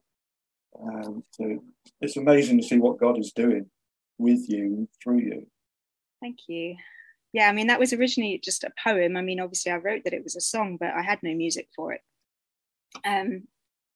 Um, 0.81 1.23
so 1.31 1.63
it's 2.01 2.17
amazing 2.17 2.59
to 2.59 2.67
see 2.67 2.79
what 2.79 2.99
God 2.99 3.19
is 3.19 3.31
doing 3.31 3.69
with 4.17 4.49
you 4.49 4.65
and 4.65 4.87
through 5.03 5.19
you. 5.19 5.47
Thank 6.19 6.37
you. 6.47 6.75
Yeah, 7.33 7.49
I 7.49 7.51
mean, 7.51 7.67
that 7.67 7.79
was 7.79 7.93
originally 7.93 8.39
just 8.43 8.63
a 8.63 8.71
poem. 8.81 9.17
I 9.17 9.21
mean, 9.21 9.39
obviously, 9.39 9.71
I 9.71 9.77
wrote 9.77 10.03
that 10.03 10.13
it 10.13 10.23
was 10.23 10.35
a 10.35 10.41
song, 10.41 10.77
but 10.79 10.91
I 10.91 11.01
had 11.01 11.19
no 11.23 11.33
music 11.33 11.67
for 11.75 11.91
it. 11.91 12.01
Um, 13.03 13.47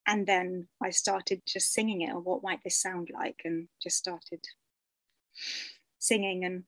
and 0.08 0.26
then 0.26 0.68
I 0.84 0.90
started 0.90 1.44
just 1.46 1.72
singing 1.72 2.02
it, 2.02 2.14
or 2.14 2.20
what 2.20 2.42
might 2.42 2.64
this 2.64 2.82
sound 2.82 3.10
like, 3.14 3.42
and 3.46 3.68
just 3.82 3.98
started 3.98 4.40
singing, 6.00 6.46
and 6.46 6.64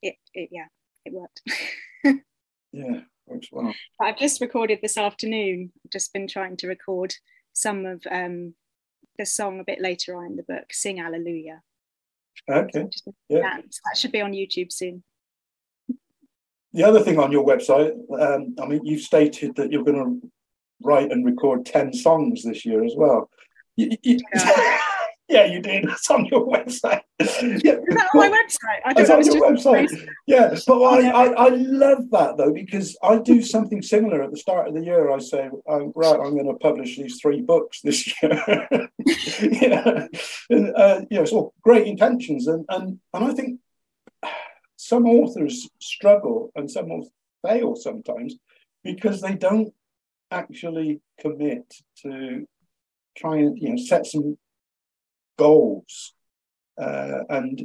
it, 0.00 0.14
it 0.32 0.50
yeah, 0.52 0.66
it 1.04 1.12
worked. 1.12 1.40
yeah, 2.72 3.00
works 3.26 3.48
well. 3.50 3.74
I've 4.00 4.18
just 4.18 4.40
recorded 4.40 4.78
this 4.80 4.96
afternoon. 4.96 5.72
I've 5.84 5.90
just 5.90 6.12
been 6.12 6.28
trying 6.28 6.56
to 6.58 6.68
record 6.68 7.14
some 7.52 7.84
of 7.84 8.06
um, 8.08 8.54
the 9.18 9.26
song 9.26 9.58
a 9.58 9.64
bit 9.64 9.80
later 9.80 10.14
on 10.16 10.26
in 10.26 10.36
the 10.36 10.44
book, 10.44 10.72
"Sing 10.72 11.00
Alleluia." 11.00 11.62
Okay. 12.48 12.86
yeah. 13.28 13.40
That. 13.40 13.62
that 13.64 13.96
should 13.96 14.12
be 14.12 14.20
on 14.20 14.32
YouTube 14.32 14.70
soon. 14.70 15.02
The 16.74 16.84
other 16.84 17.00
thing 17.00 17.18
on 17.18 17.32
your 17.32 17.44
website, 17.44 17.92
um, 18.18 18.54
I 18.60 18.66
mean, 18.66 18.80
you've 18.84 19.02
stated 19.02 19.56
that 19.56 19.70
you're 19.70 19.84
going 19.84 19.96
to 20.22 20.30
write 20.82 21.10
and 21.10 21.24
record 21.24 21.66
10 21.66 21.92
songs 21.92 22.42
this 22.42 22.64
year 22.64 22.84
as 22.84 22.94
well. 22.96 23.28
You, 23.76 23.90
you, 24.02 24.18
yeah. 24.34 24.78
yeah. 25.28 25.44
you 25.44 25.60
did. 25.60 25.84
It's 25.84 26.10
on 26.10 26.26
your 26.26 26.46
website. 26.46 27.02
Yeah. 27.20 27.74
Is 27.86 27.94
that 27.94 28.08
on 28.14 28.20
my 28.20 28.28
website? 28.28 28.80
I 28.84 29.00
it's 29.00 29.10
on 29.10 29.24
your 29.24 29.50
website. 29.50 29.86
Crazy. 29.88 30.08
Yeah, 30.26 30.48
but 30.50 30.60
oh, 30.68 30.84
I, 30.84 31.08
I, 31.08 31.46
I, 31.46 31.48
love 31.50 32.10
that 32.10 32.36
though, 32.36 32.52
because 32.52 32.96
I 33.02 33.18
do 33.18 33.40
something 33.42 33.80
similar 33.80 34.22
at 34.22 34.32
the 34.32 34.36
start 34.36 34.66
of 34.66 34.74
the 34.74 34.84
year. 34.84 35.10
I 35.10 35.18
say, 35.18 35.48
um, 35.68 35.92
right, 35.94 36.18
I'm 36.18 36.34
going 36.34 36.48
to 36.48 36.54
publish 36.54 36.96
these 36.96 37.20
three 37.22 37.40
books 37.40 37.80
this 37.82 38.06
year. 38.22 38.88
yeah. 39.40 40.06
And, 40.50 40.74
uh, 40.74 41.02
you 41.10 41.16
know, 41.16 41.22
it's 41.22 41.32
all 41.32 41.54
great 41.62 41.86
intentions. 41.86 42.48
And, 42.48 42.64
and, 42.68 42.98
and 43.14 43.24
I 43.24 43.32
think 43.32 43.60
some 44.92 45.06
authors 45.06 45.70
struggle 45.80 46.52
and 46.54 46.70
some 46.70 46.90
fail 47.46 47.74
sometimes 47.74 48.34
because 48.84 49.22
they 49.22 49.34
don't 49.34 49.72
actually 50.30 51.00
commit 51.18 51.64
to 52.02 52.46
try 53.16 53.36
and 53.38 53.58
you 53.58 53.70
know 53.70 53.76
set 53.76 54.04
some 54.04 54.36
goals. 55.38 56.12
Uh, 56.78 57.20
and 57.30 57.62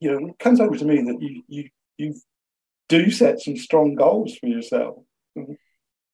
you 0.00 0.10
know 0.10 0.28
it 0.30 0.38
comes 0.40 0.60
over 0.60 0.76
to 0.76 0.84
me 0.84 0.96
that 1.02 1.18
you 1.20 1.42
you 1.46 1.68
you 1.98 2.14
do 2.88 3.12
set 3.12 3.40
some 3.40 3.56
strong 3.56 3.94
goals 3.94 4.36
for 4.38 4.48
yourself. 4.48 4.96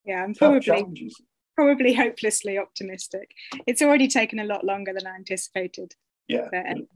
Yeah 0.05 0.23
i'm 0.23 0.35
probably 0.35 1.11
probably 1.57 1.95
hopelessly 1.95 2.59
optimistic. 2.59 3.31
It's 3.67 3.81
already 3.81 4.09
taken 4.09 4.39
a 4.39 4.45
lot 4.45 4.65
longer 4.65 4.93
than 4.93 5.07
i 5.07 5.15
anticipated. 5.15 5.95
Yeah. 6.29 6.49
Um, 6.55 6.89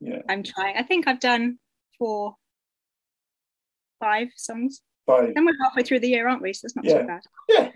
yeah. 0.00 0.22
I'm 0.28 0.42
trying. 0.42 0.76
I 0.76 0.82
think 0.82 1.06
i've 1.06 1.20
done 1.20 1.58
four 1.98 2.34
five 4.00 4.28
songs. 4.36 4.82
Five. 5.06 5.32
And 5.36 5.46
we're 5.46 5.56
halfway 5.62 5.82
through 5.82 6.00
the 6.00 6.08
year, 6.08 6.28
aren't 6.28 6.42
we? 6.42 6.52
So 6.52 6.64
it's 6.64 6.76
not 6.76 6.84
yeah. 6.84 6.92
so 6.92 7.06
bad. 7.06 7.20
Yeah. 7.48 7.70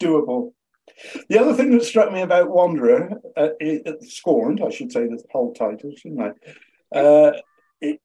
Doable. 0.00 0.52
The 1.28 1.40
other 1.40 1.54
thing 1.54 1.70
that 1.72 1.84
struck 1.84 2.12
me 2.12 2.22
about 2.22 2.50
Wanderer, 2.50 3.20
uh, 3.36 3.48
it, 3.58 4.02
Scorned, 4.04 4.62
I 4.64 4.70
should 4.70 4.92
say 4.92 5.06
the 5.06 5.22
whole 5.30 5.54
title, 5.54 5.92
shouldn't 5.96 6.34
I? 6.92 6.98
Uh, 6.98 7.32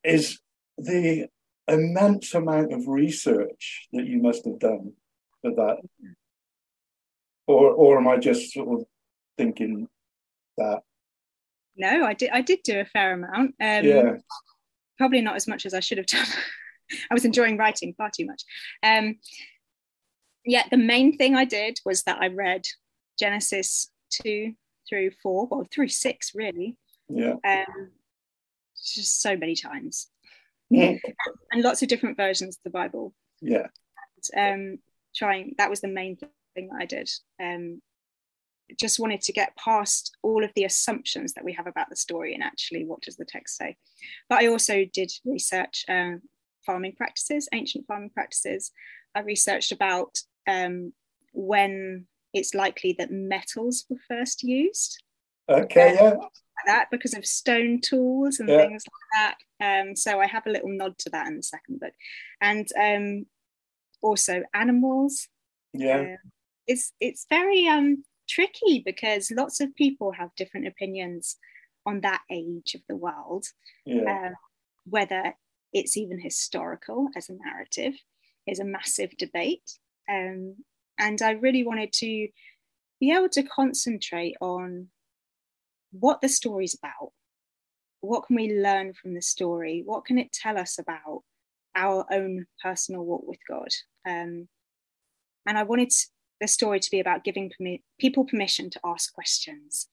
is 0.03 0.39
the 0.77 1.27
immense 1.67 2.33
amount 2.33 2.73
of 2.73 2.87
research 2.87 3.87
that 3.93 4.05
you 4.05 4.21
must 4.21 4.45
have 4.45 4.59
done 4.59 4.93
for 5.41 5.51
that. 5.51 5.77
Or, 7.45 7.71
or 7.71 7.97
am 7.97 8.07
I 8.07 8.17
just 8.17 8.53
sort 8.53 8.79
of 8.81 8.87
thinking 9.37 9.87
that? 10.57 10.81
No, 11.75 12.05
I 12.05 12.13
did. 12.13 12.31
I 12.31 12.41
did 12.41 12.63
do 12.63 12.79
a 12.79 12.85
fair 12.85 13.13
amount. 13.13 13.55
Um, 13.61 13.85
yeah 13.85 14.13
probably 14.97 15.21
not 15.21 15.35
as 15.35 15.47
much 15.47 15.65
as 15.65 15.73
I 15.73 15.79
should 15.79 15.97
have 15.97 16.07
done. 16.07 16.25
I 17.11 17.13
was 17.13 17.25
enjoying 17.25 17.57
writing 17.57 17.93
far 17.97 18.09
too 18.15 18.25
much. 18.25 18.43
Um, 18.81 19.17
yeah, 20.45 20.63
the 20.71 20.77
main 20.77 21.17
thing 21.17 21.35
I 21.35 21.45
did 21.45 21.79
was 21.85 22.03
that 22.03 22.19
I 22.21 22.27
read 22.27 22.65
Genesis 23.19 23.91
2 24.23 24.53
through 24.87 25.11
4, 25.21 25.47
well, 25.47 25.67
through 25.69 25.89
6, 25.89 26.31
really. 26.33 26.77
Yeah. 27.09 27.35
Um, 27.45 27.91
just 28.75 29.21
so 29.21 29.35
many 29.35 29.55
times. 29.55 30.07
Yeah. 30.69 30.95
And 31.51 31.63
lots 31.63 31.81
of 31.81 31.89
different 31.89 32.17
versions 32.17 32.57
of 32.57 32.63
the 32.63 32.69
Bible. 32.69 33.13
Yeah. 33.41 33.67
And, 34.33 34.73
um, 34.73 34.79
trying, 35.15 35.55
that 35.57 35.69
was 35.69 35.81
the 35.81 35.87
main 35.87 36.17
thing 36.55 36.69
that 36.69 36.81
I 36.81 36.85
did. 36.85 37.09
Um, 37.41 37.81
just 38.79 38.99
wanted 38.99 39.21
to 39.21 39.31
get 39.31 39.55
past 39.55 40.15
all 40.23 40.43
of 40.43 40.51
the 40.55 40.65
assumptions 40.65 41.33
that 41.33 41.43
we 41.43 41.53
have 41.53 41.67
about 41.67 41.89
the 41.89 41.95
story 41.95 42.33
and 42.33 42.43
actually 42.43 42.85
what 42.85 43.01
does 43.01 43.17
the 43.17 43.25
text 43.25 43.57
say. 43.57 43.77
But 44.29 44.43
I 44.43 44.47
also 44.47 44.85
did 44.91 45.11
research 45.25 45.85
uh, 45.87 46.15
farming 46.65 46.93
practices, 46.95 47.47
ancient 47.53 47.85
farming 47.87 48.11
practices. 48.11 48.71
I 49.15 49.21
researched 49.21 49.71
about 49.71 50.17
um, 50.47 50.93
when 51.33 52.07
it's 52.33 52.53
likely 52.53 52.95
that 52.99 53.11
metals 53.11 53.85
were 53.89 53.97
first 54.07 54.43
used. 54.43 55.01
Okay, 55.49 55.97
um, 55.97 56.17
yeah. 56.19 56.27
that 56.65 56.91
because 56.91 57.13
of 57.13 57.25
stone 57.25 57.79
tools 57.81 58.39
and 58.39 58.49
yeah. 58.49 58.57
things 58.57 58.83
like 58.85 59.35
that. 59.59 59.81
Um, 59.81 59.95
so 59.95 60.19
I 60.19 60.27
have 60.27 60.45
a 60.45 60.51
little 60.51 60.69
nod 60.69 60.97
to 60.99 61.09
that 61.11 61.27
in 61.27 61.37
the 61.37 61.43
second 61.43 61.79
book, 61.79 61.93
and 62.41 62.67
um, 62.79 63.25
also 64.01 64.43
animals. 64.53 65.29
Yeah, 65.73 66.01
uh, 66.01 66.29
it's 66.67 66.91
it's 66.99 67.25
very 67.29 67.67
um 67.67 68.03
tricky 68.27 68.81
because 68.85 69.31
lots 69.31 69.59
of 69.59 69.75
people 69.75 70.11
have 70.11 70.35
different 70.35 70.67
opinions 70.67 71.37
on 71.85 72.01
that 72.01 72.21
age 72.29 72.75
of 72.75 72.81
the 72.89 72.95
world, 72.95 73.45
yeah. 73.85 74.29
uh, 74.29 74.35
whether 74.85 75.33
it's 75.73 75.97
even 75.97 76.19
historical 76.19 77.07
as 77.15 77.29
a 77.29 77.33
narrative 77.33 77.93
is 78.45 78.59
a 78.59 78.65
massive 78.65 79.11
debate. 79.17 79.79
Um, 80.09 80.55
and 80.99 81.21
I 81.21 81.31
really 81.31 81.65
wanted 81.65 81.93
to 81.93 82.27
be 82.99 83.11
able 83.11 83.29
to 83.29 83.43
concentrate 83.43 84.35
on 84.41 84.87
what 85.91 86.21
the 86.21 86.29
story's 86.29 86.75
about. 86.75 87.11
What 88.01 88.25
can 88.27 88.35
we 88.35 88.59
learn 88.59 88.93
from 88.93 89.13
the 89.13 89.21
story? 89.21 89.83
What 89.85 90.05
can 90.05 90.17
it 90.17 90.31
tell 90.31 90.57
us 90.57 90.79
about 90.79 91.23
our 91.75 92.05
own 92.11 92.45
personal 92.61 93.05
walk 93.05 93.23
with 93.25 93.39
God? 93.47 93.69
Um, 94.07 94.47
and 95.45 95.57
I 95.57 95.63
wanted 95.63 95.91
the 96.39 96.47
story 96.47 96.79
to 96.79 96.91
be 96.91 96.99
about 96.99 97.23
giving 97.23 97.51
permi- 97.51 97.81
people 97.99 98.25
permission 98.25 98.69
to 98.69 98.79
ask 98.85 99.13
questions. 99.13 99.87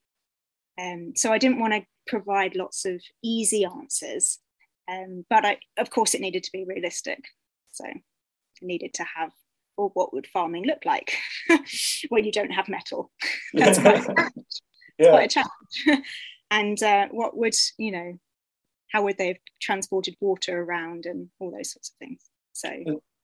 Um, 0.81 1.13
so 1.15 1.33
I 1.33 1.39
didn't 1.39 1.61
want 1.61 1.73
to 1.73 1.83
provide 2.07 2.57
lots 2.57 2.85
of 2.85 3.01
easy 3.23 3.65
answers, 3.65 4.39
um, 4.91 5.25
but 5.31 5.45
I, 5.45 5.59
of 5.79 5.91
course 5.91 6.15
it 6.15 6.21
needed 6.21 6.43
to 6.45 6.53
be 6.53 6.65
realistic. 6.65 7.21
So 7.73 7.85
it 7.87 8.03
needed 8.63 8.95
to 8.95 9.05
have, 9.17 9.31
well, 9.77 9.91
what 9.95 10.13
would 10.13 10.27
farming 10.27 10.65
look 10.65 10.85
like 10.85 11.17
when 12.09 12.25
you 12.25 12.33
don't 12.33 12.53
have 12.53 12.69
metal? 12.69 13.11
That's 13.55 13.79
quite, 13.79 13.99
a 13.99 14.03
challenge. 14.15 14.47
yeah. 14.99 15.11
quite 15.11 15.31
a 15.31 15.47
challenge. 15.89 16.07
and 16.51 16.83
uh, 16.83 17.09
what 17.11 17.37
would, 17.37 17.55
you 17.79 17.93
know, 17.93 18.19
how 18.91 19.03
would 19.03 19.19
they 19.19 19.29
have 19.29 19.39
transported 19.61 20.15
water 20.21 20.61
around 20.61 21.07
and 21.07 21.29
all 21.41 21.51
those 21.51 21.73
sorts 21.73 21.91
of 21.91 21.97
things? 21.99 22.21
So 22.53 22.71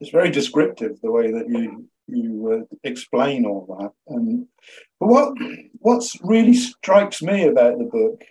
it's 0.00 0.10
very 0.10 0.30
descriptive 0.30 1.00
the 1.00 1.10
way 1.10 1.30
that 1.30 1.48
you 1.48 1.86
you 2.12 2.66
uh, 2.70 2.76
explain 2.84 3.44
all 3.44 3.66
that. 3.78 4.14
And 4.14 4.46
but 4.98 5.08
what 5.08 5.34
what's 5.78 6.16
really 6.22 6.54
strikes 6.54 7.22
me 7.22 7.46
about 7.46 7.78
the 7.78 7.84
book, 7.84 8.22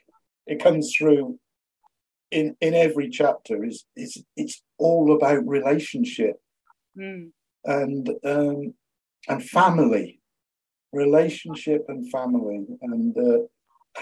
it 0.48 0.62
comes 0.62 0.94
through 0.96 1.40
in 2.32 2.56
in 2.62 2.74
every 2.74 3.10
chapter 3.10 3.64
is 3.64 3.86
is 3.96 4.24
it's 4.36 4.62
all 4.78 5.16
about 5.16 5.48
relationship. 5.48 6.40
Mm. 6.98 7.32
and 7.66 8.10
um, 8.26 8.74
and 9.28 9.44
family, 9.50 10.20
relationship 10.92 11.86
and 11.88 12.10
family, 12.12 12.66
and 12.82 13.16
uh, 13.18 13.44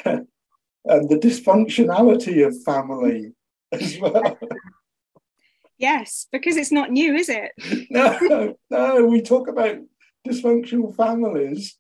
and 0.85 1.09
the 1.09 1.17
dysfunctionality 1.17 2.45
of 2.45 2.55
family 2.63 3.33
as 3.71 3.99
well. 3.99 4.37
Yes, 5.77 6.27
because 6.31 6.57
it's 6.57 6.71
not 6.71 6.91
new, 6.91 7.15
is 7.15 7.29
it? 7.29 7.51
no, 7.89 8.55
no, 8.69 9.05
we 9.05 9.21
talk 9.21 9.47
about 9.47 9.77
dysfunctional 10.27 10.95
families, 10.95 11.77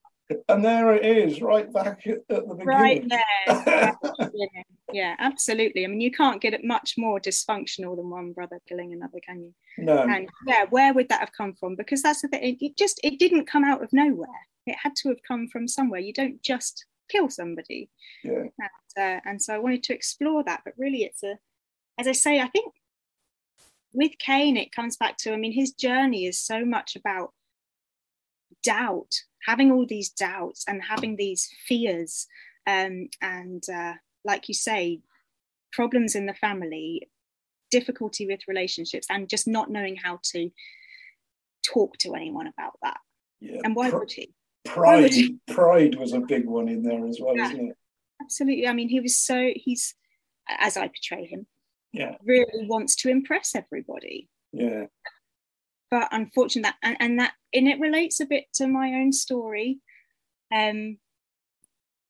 and 0.47 0.63
there 0.63 0.93
it 0.93 1.05
is, 1.05 1.41
right 1.41 1.71
back 1.71 2.05
at, 2.05 2.27
the 2.27 2.41
beginning. 2.41 2.65
Right 2.65 3.09
there. 3.09 3.97
yeah, 4.93 5.15
absolutely. 5.19 5.83
I 5.83 5.87
mean, 5.87 6.01
you 6.01 6.11
can't 6.11 6.41
get 6.41 6.53
it 6.53 6.63
much 6.63 6.95
more 6.97 7.19
dysfunctional 7.19 7.95
than 7.95 8.09
one 8.09 8.33
brother 8.33 8.59
killing 8.67 8.93
another, 8.93 9.19
can 9.25 9.41
you? 9.41 9.53
No. 9.77 10.03
And 10.03 10.29
yeah, 10.45 10.65
where 10.69 10.93
would 10.93 11.09
that 11.09 11.21
have 11.21 11.33
come 11.33 11.53
from? 11.53 11.75
Because 11.75 12.03
that's 12.03 12.21
the 12.21 12.27
thing. 12.27 12.43
It, 12.43 12.63
it 12.63 12.77
just 12.77 12.99
it 13.03 13.19
didn't 13.19 13.47
come 13.47 13.63
out 13.63 13.83
of 13.83 13.93
nowhere. 13.93 14.27
It 14.65 14.75
had 14.81 14.95
to 14.97 15.09
have 15.09 15.23
come 15.27 15.47
from 15.47 15.67
somewhere. 15.67 16.01
You 16.01 16.13
don't 16.13 16.41
just 16.43 16.85
kill 17.09 17.29
somebody. 17.29 17.89
Yeah. 18.23 18.43
And, 18.59 18.97
uh, 18.97 19.19
and 19.25 19.41
so 19.41 19.53
I 19.55 19.59
wanted 19.59 19.83
to 19.83 19.93
explore 19.93 20.43
that, 20.43 20.61
but 20.65 20.73
really, 20.77 21.03
it's 21.03 21.23
a, 21.23 21.37
as 21.97 22.07
I 22.07 22.11
say, 22.11 22.39
I 22.39 22.47
think 22.47 22.73
with 23.97 24.11
Cain, 24.19 24.57
it 24.57 24.71
comes 24.71 24.95
back 24.95 25.17
to, 25.17 25.33
I 25.33 25.37
mean, 25.37 25.53
his 25.53 25.71
journey 25.71 26.27
is 26.27 26.39
so 26.39 26.63
much 26.63 26.95
about 26.95 27.33
doubt, 28.63 29.11
having 29.47 29.71
all 29.71 29.87
these 29.87 30.09
doubts 30.09 30.65
and 30.67 30.83
having 30.83 31.15
these 31.15 31.49
fears. 31.67 32.27
Um, 32.67 33.09
and 33.23 33.63
uh, 33.73 33.93
like 34.23 34.47
you 34.47 34.53
say, 34.53 34.99
problems 35.71 36.13
in 36.13 36.27
the 36.27 36.35
family, 36.35 37.09
difficulty 37.71 38.27
with 38.27 38.41
relationships, 38.47 39.07
and 39.09 39.27
just 39.27 39.47
not 39.47 39.71
knowing 39.71 39.95
how 39.95 40.19
to 40.31 40.51
talk 41.65 41.97
to 41.97 42.13
anyone 42.13 42.45
about 42.45 42.73
that. 42.83 42.99
Yeah. 43.41 43.61
And 43.63 43.75
why 43.75 43.89
Pr- 43.89 43.97
would 43.97 44.11
he? 44.11 44.31
Pride, 44.63 45.01
would 45.01 45.13
he? 45.13 45.37
pride 45.49 45.95
was 45.95 46.13
a 46.13 46.19
big 46.19 46.45
one 46.45 46.69
in 46.69 46.83
there 46.83 47.03
as 47.07 47.17
well, 47.19 47.35
yeah. 47.35 47.45
isn't 47.45 47.69
it? 47.69 47.77
Absolutely. 48.21 48.67
I 48.67 48.73
mean, 48.73 48.89
he 48.89 48.99
was 48.99 49.17
so 49.17 49.51
he's 49.55 49.95
as 50.47 50.77
I 50.77 50.87
portray 50.87 51.25
him, 51.25 51.47
yeah. 51.97 52.15
really 52.23 52.67
wants 52.67 52.95
to 52.97 53.09
impress 53.09 53.55
everybody. 53.55 54.29
Yeah. 54.53 54.85
But 55.89 56.09
unfortunately 56.11 56.69
that 56.69 56.75
and, 56.83 56.97
and 56.99 57.19
that 57.19 57.33
and 57.53 57.67
it 57.67 57.79
relates 57.79 58.19
a 58.19 58.25
bit 58.25 58.45
to 58.55 58.67
my 58.67 58.93
own 58.93 59.11
story. 59.11 59.79
Um 60.53 60.97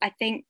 i 0.02 0.10
think 0.10 0.46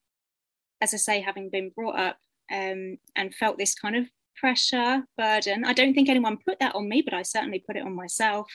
as 0.82 0.94
i 0.94 0.98
say 0.98 1.22
having 1.22 1.50
been 1.50 1.72
brought 1.76 1.98
up 1.98 2.18
um 2.52 2.98
and 3.16 3.34
felt 3.34 3.58
this 3.58 3.76
kind 3.76 3.96
of 3.96 4.06
pressure 4.36 5.04
burden 5.18 5.66
i 5.66 5.74
don't 5.74 5.94
think 5.94 6.10
anyone 6.10 6.38
put 6.46 6.60
that 6.60 6.76
on 6.76 6.88
me 6.88 7.02
but 7.02 7.14
i 7.14 7.24
certainly 7.24 7.64
put 7.66 7.76
it 7.76 7.84
on 7.84 7.96
myself 7.96 8.48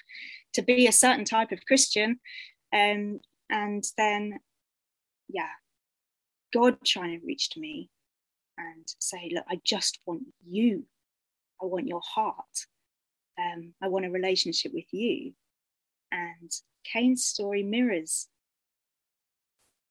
to 0.54 0.62
be 0.62 0.86
a 0.86 0.92
certain 0.92 1.24
type 1.24 1.50
of 1.50 1.64
christian. 1.66 2.20
Um 2.74 3.20
and 3.50 3.84
then 3.98 4.38
yeah 5.28 5.48
god 6.54 6.76
trying 6.86 7.18
to 7.18 7.26
reach 7.26 7.50
to 7.50 7.60
me 7.60 7.90
and 8.62 8.86
say, 9.00 9.30
look, 9.32 9.44
I 9.48 9.60
just 9.64 9.98
want 10.06 10.22
you. 10.46 10.84
I 11.60 11.66
want 11.66 11.88
your 11.88 12.02
heart. 12.04 12.66
Um, 13.38 13.74
I 13.82 13.88
want 13.88 14.06
a 14.06 14.10
relationship 14.10 14.72
with 14.74 14.92
you. 14.92 15.32
And 16.10 16.50
Cain's 16.84 17.24
story 17.24 17.62
mirrors 17.62 18.28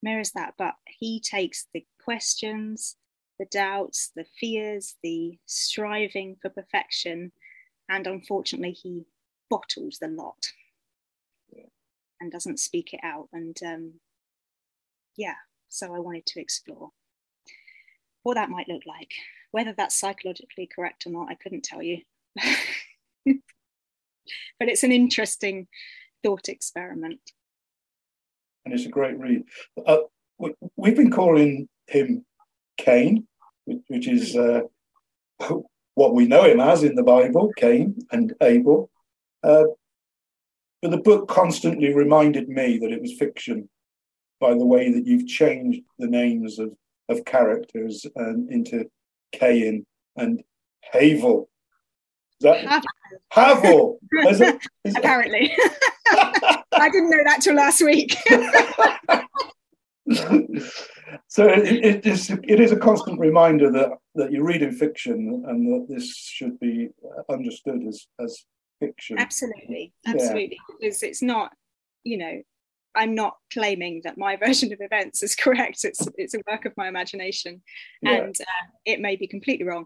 mirrors 0.03 0.31
that, 0.31 0.55
but 0.57 0.73
he 0.87 1.19
takes 1.19 1.67
the 1.73 1.85
questions, 2.03 2.95
the 3.37 3.45
doubts, 3.45 4.11
the 4.15 4.25
fears, 4.39 4.95
the 5.03 5.37
striving 5.45 6.37
for 6.41 6.49
perfection, 6.49 7.31
and 7.89 8.07
unfortunately, 8.07 8.71
he 8.71 9.03
bottles 9.49 9.99
the 10.01 10.07
lot 10.07 10.47
and 12.19 12.31
doesn't 12.31 12.59
speak 12.59 12.93
it 12.93 12.99
out. 13.03 13.27
And 13.33 13.57
um, 13.65 13.93
yeah, 15.17 15.35
so 15.69 15.93
I 15.93 15.99
wanted 15.99 16.25
to 16.27 16.39
explore 16.39 16.91
what 18.23 18.35
that 18.35 18.49
might 18.49 18.67
look 18.67 18.83
like. 18.85 19.11
Whether 19.51 19.73
that's 19.75 19.99
psychologically 19.99 20.69
correct 20.73 21.05
or 21.05 21.11
not, 21.11 21.29
I 21.29 21.35
couldn't 21.35 21.63
tell 21.63 21.81
you. 21.81 22.01
but 23.25 23.35
it's 24.59 24.83
an 24.83 24.91
interesting 24.91 25.67
thought 26.23 26.47
experiment. 26.47 27.19
And 28.65 28.73
it's 28.73 28.85
a 28.85 28.89
great 28.89 29.17
read. 29.17 29.43
Uh, 29.85 29.97
we've 30.77 30.95
been 30.95 31.11
calling 31.11 31.67
him 31.87 32.25
Cain, 32.77 33.27
which 33.65 34.07
is 34.07 34.35
uh, 34.35 34.61
what 35.95 36.13
we 36.13 36.27
know 36.27 36.43
him 36.43 36.59
as 36.59 36.83
in 36.83 36.95
the 36.95 37.03
Bible, 37.03 37.51
Cain 37.57 37.97
and 38.11 38.33
Abel. 38.41 38.89
Uh, 39.43 39.65
but 40.81 40.91
the 40.91 40.97
book 40.97 41.27
constantly 41.27 41.93
reminded 41.93 42.49
me 42.49 42.79
that 42.79 42.91
it 42.91 43.01
was 43.01 43.13
fiction 43.13 43.69
by 44.39 44.53
the 44.53 44.65
way 44.65 44.91
that 44.91 45.05
you've 45.05 45.27
changed 45.27 45.81
the 45.99 46.07
names 46.07 46.57
of 46.57 46.73
of 47.11 47.25
characters 47.25 48.05
and 48.15 48.49
into 48.51 48.85
Kayin 49.35 49.85
and 50.15 50.41
Havel. 50.81 51.49
That, 52.41 52.83
Havel. 53.29 53.99
Is 54.27 54.41
it, 54.41 54.57
is 54.83 54.95
Apparently. 54.95 55.51
I 56.73 56.89
didn't 56.89 57.11
know 57.11 57.23
that 57.25 57.41
till 57.41 57.55
last 57.55 57.81
week. 57.83 58.15
so 61.27 61.47
it, 61.47 61.85
it, 61.85 62.05
is, 62.05 62.31
it 62.31 62.59
is 62.59 62.71
a 62.71 62.77
constant 62.77 63.19
reminder 63.19 63.71
that, 63.71 63.91
that 64.15 64.31
you're 64.31 64.43
reading 64.43 64.71
fiction 64.71 65.43
and 65.47 65.67
that 65.67 65.93
this 65.93 66.15
should 66.17 66.59
be 66.59 66.89
understood 67.29 67.83
as, 67.87 68.07
as 68.19 68.43
fiction. 68.79 69.19
Absolutely. 69.19 69.93
Absolutely. 70.07 70.57
Yeah. 70.69 70.75
Because 70.79 71.03
it's 71.03 71.21
not, 71.21 71.51
you 72.03 72.17
know, 72.17 72.41
I'm 72.95 73.15
not 73.15 73.37
claiming 73.51 74.01
that 74.03 74.17
my 74.17 74.35
version 74.45 74.71
of 74.73 74.79
events 74.81 75.23
is 75.23 75.35
correct. 75.35 75.83
It's 75.83 76.07
it's 76.17 76.33
a 76.33 76.41
work 76.49 76.65
of 76.65 76.75
my 76.77 76.87
imagination, 76.87 77.61
yeah. 78.01 78.13
and 78.13 78.35
uh, 78.39 78.67
it 78.85 78.99
may 78.99 79.15
be 79.15 79.27
completely 79.27 79.65
wrong. 79.65 79.85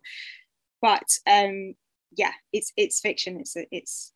But 0.81 1.07
um, 1.29 1.75
yeah, 2.15 2.31
it's 2.53 2.71
it's 2.77 2.99
fiction. 2.99 3.39
It's 3.39 3.55
a, 3.55 3.65
it's 3.71 4.13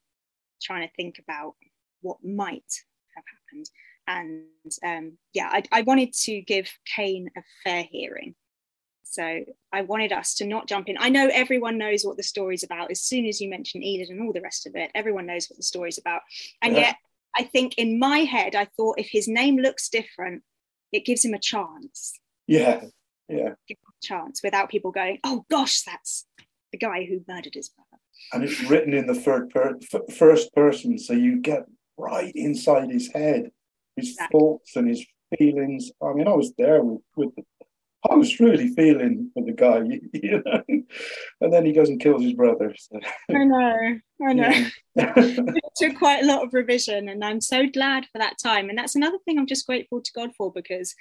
trying 0.62 0.88
to 0.88 0.93
think 0.95 1.19
about 1.19 1.56
what 2.02 2.23
might 2.23 2.71
have 3.15 3.23
happened, 3.25 3.69
and 4.08 4.71
um, 4.86 5.17
yeah, 5.34 5.49
I, 5.52 5.63
I 5.71 5.82
wanted 5.82 6.13
to 6.13 6.41
give 6.41 6.69
Cain 6.86 7.30
a 7.38 7.41
fair 7.63 7.84
hearing. 7.89 8.36
So 9.04 9.43
I 9.73 9.82
wanted 9.82 10.12
us 10.12 10.36
to 10.36 10.45
not 10.45 10.67
jump 10.67 10.88
in. 10.88 10.95
I 10.99 11.10
know 11.10 11.30
everyone 11.34 11.80
knows 11.80 12.04
what 12.04 12.15
the 12.15 12.23
story's 12.23 12.63
about. 12.63 12.91
As 12.91 13.02
soon 13.02 13.25
as 13.25 13.41
you 13.41 13.49
mention 13.49 13.82
Eden 13.82 14.08
and 14.12 14.21
all 14.21 14.34
the 14.34 14.41
rest 14.41 14.67
of 14.67 14.75
it, 14.75 14.91
everyone 14.93 15.25
knows 15.25 15.47
what 15.49 15.58
the 15.58 15.63
story's 15.63 15.97
about. 15.97 16.21
And 16.62 16.75
yeah. 16.75 16.80
yet 16.80 16.95
I 17.36 17.44
think 17.44 17.78
in 17.78 18.00
my 18.00 18.20
head, 18.20 18.56
I 18.56 18.65
thought 18.65 19.00
if 19.00 19.10
his 19.12 19.28
name 19.28 19.58
looks 19.58 19.89
different, 19.89 20.44
it 20.92 21.06
gives 21.06 21.24
him 21.24 21.34
a 21.34 21.39
chance. 21.39 22.20
Yeah, 22.48 22.86
yeah. 23.28 23.54
chance 24.02 24.42
without 24.44 24.70
people 24.70 24.92
going, 24.92 25.20
oh 25.24 25.46
gosh, 25.50 25.82
that's 25.84 26.26
the 26.72 26.78
guy 26.78 27.06
who 27.06 27.22
murdered 27.28 27.54
his 27.54 27.70
brother. 27.70 28.02
And 28.34 28.44
it's 28.44 28.62
written 28.70 28.94
in 28.94 29.08
the 29.08 29.15
third 29.15 29.50
per- 29.50 29.78
f- 29.94 30.15
first 30.15 30.54
person, 30.54 30.98
so 30.98 31.13
you 31.13 31.39
get 31.39 31.65
right 31.98 32.32
inside 32.36 32.89
his 32.89 33.12
head, 33.12 33.52
his 33.96 34.10
exactly. 34.10 34.39
thoughts 34.39 34.76
and 34.76 34.88
his 34.88 35.06
feelings. 35.38 35.92
I 36.02 36.13
mean, 36.13 36.28
I 36.28 36.34
was 36.34 36.54
there 36.58 36.82
with, 36.82 37.02
with 37.15 37.36
the 37.36 37.44
I 38.10 38.16
was 38.16 38.40
really 38.40 38.70
feeling 38.70 39.30
for 39.34 39.44
the 39.44 39.52
guy, 39.52 39.80
you 40.14 40.42
know. 40.46 40.64
And 41.42 41.54
then 41.54 41.66
he 41.66 41.74
goes 41.74 41.90
and 41.90 42.00
kills 42.00 42.24
his 42.24 42.34
brother. 42.34 42.74
So. 42.78 43.00
I 43.30 43.44
know, 43.44 44.00
I 44.26 44.34
know. 44.34 44.50
Yeah. 44.96 45.14
it 45.18 45.64
took 45.76 45.98
quite 45.98 46.24
a 46.24 46.28
lot 46.28 46.44
of 46.44 46.54
revision, 46.54 47.10
and 47.10 47.24
I'm 47.24 47.42
so 47.42 47.68
glad 47.68 48.06
for 48.12 48.20
that 48.20 48.38
time. 48.42 48.70
And 48.70 48.78
that's 48.78 48.96
another 48.96 49.18
thing 49.26 49.38
I'm 49.38 49.48
just 49.48 49.68
grateful 49.68 50.02
to 50.02 50.12
God 50.14 50.32
for 50.38 50.52
because, 50.52 50.96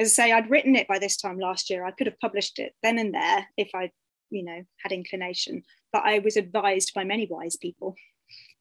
as 0.00 0.08
I 0.08 0.24
say, 0.24 0.32
I'd 0.32 0.50
written 0.50 0.74
it 0.74 0.88
by 0.88 0.98
this 0.98 1.16
time 1.16 1.38
last 1.38 1.70
year. 1.70 1.84
I 1.84 1.92
could 1.92 2.08
have 2.08 2.18
published 2.20 2.58
it 2.58 2.72
then 2.82 2.98
and 2.98 3.14
there 3.14 3.46
if 3.56 3.70
I, 3.74 3.92
you 4.30 4.44
know, 4.44 4.62
had 4.82 4.92
inclination. 4.92 5.62
But 5.92 6.02
I 6.04 6.18
was 6.18 6.36
advised 6.36 6.92
by 6.94 7.04
many 7.04 7.28
wise 7.30 7.56
people 7.56 7.94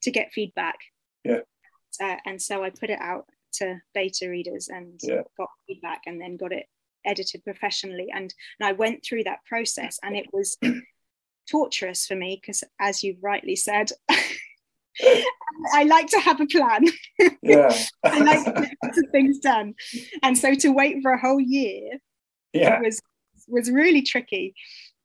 to 0.03 0.11
get 0.11 0.33
feedback. 0.33 0.77
Yeah. 1.23 1.41
Uh, 2.01 2.17
and 2.25 2.41
so 2.41 2.63
I 2.63 2.69
put 2.69 2.91
it 2.91 2.99
out 3.01 3.25
to 3.53 3.79
beta 3.93 4.29
readers 4.29 4.69
and 4.69 4.99
yeah. 5.01 5.23
got 5.35 5.49
feedback, 5.67 6.01
and 6.05 6.21
then 6.21 6.37
got 6.37 6.51
it 6.51 6.67
edited 7.05 7.43
professionally 7.43 8.07
and, 8.13 8.33
and 8.59 8.67
i 8.67 8.71
went 8.71 9.03
through 9.03 9.23
that 9.23 9.43
process 9.45 9.99
and 10.03 10.15
it 10.15 10.25
was 10.31 10.57
torturous 11.49 12.05
for 12.05 12.15
me 12.15 12.39
because 12.39 12.63
as 12.79 13.03
you've 13.03 13.21
rightly 13.21 13.55
said 13.55 13.91
I 15.73 15.83
like 15.83 16.07
to 16.07 16.19
have 16.19 16.41
a 16.41 16.45
plan. 16.45 16.85
Yeah. 17.41 17.73
I 18.03 18.19
like 18.19 18.43
to 18.43 18.61
get 18.81 19.11
things 19.11 19.39
done. 19.39 19.73
And 20.21 20.37
so 20.37 20.53
to 20.53 20.69
wait 20.69 20.97
for 21.01 21.11
a 21.11 21.19
whole 21.19 21.39
year 21.39 21.97
yeah. 22.53 22.79
was 22.81 23.01
was 23.47 23.69
really 23.69 24.01
tricky. 24.01 24.53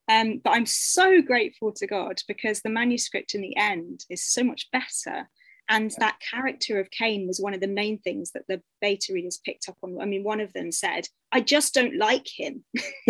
Um, 0.09 0.41
but 0.43 0.51
I'm 0.51 0.67
so 0.67 1.21
grateful 1.21 1.73
to 1.73 1.87
God 1.87 2.21
because 2.29 2.61
the 2.61 2.71
manuscript 2.71 3.35
in 3.35 3.41
the 3.41 3.57
end 3.57 4.05
is 4.09 4.25
so 4.25 4.45
much 4.45 4.69
better 4.71 5.29
And 5.69 5.93
that 5.99 6.19
character 6.21 6.79
of 6.79 6.91
Cain 6.91 7.27
was 7.27 7.41
one 7.41 7.55
of 7.55 7.61
the 7.61 7.67
main 7.67 7.99
things 7.99 8.31
that 8.33 8.45
the 8.49 8.63
beta 8.81 9.13
readers 9.13 9.41
picked 9.45 9.69
up 9.69 9.77
on. 9.83 10.01
I 10.01 10.05
mean, 10.05 10.23
one 10.23 10.41
of 10.41 10.53
them 10.53 10.71
said, 10.71 11.09
I 11.33 11.41
just 11.41 11.75
don't 11.75 11.97
like 11.97 12.27
him. 12.29 12.65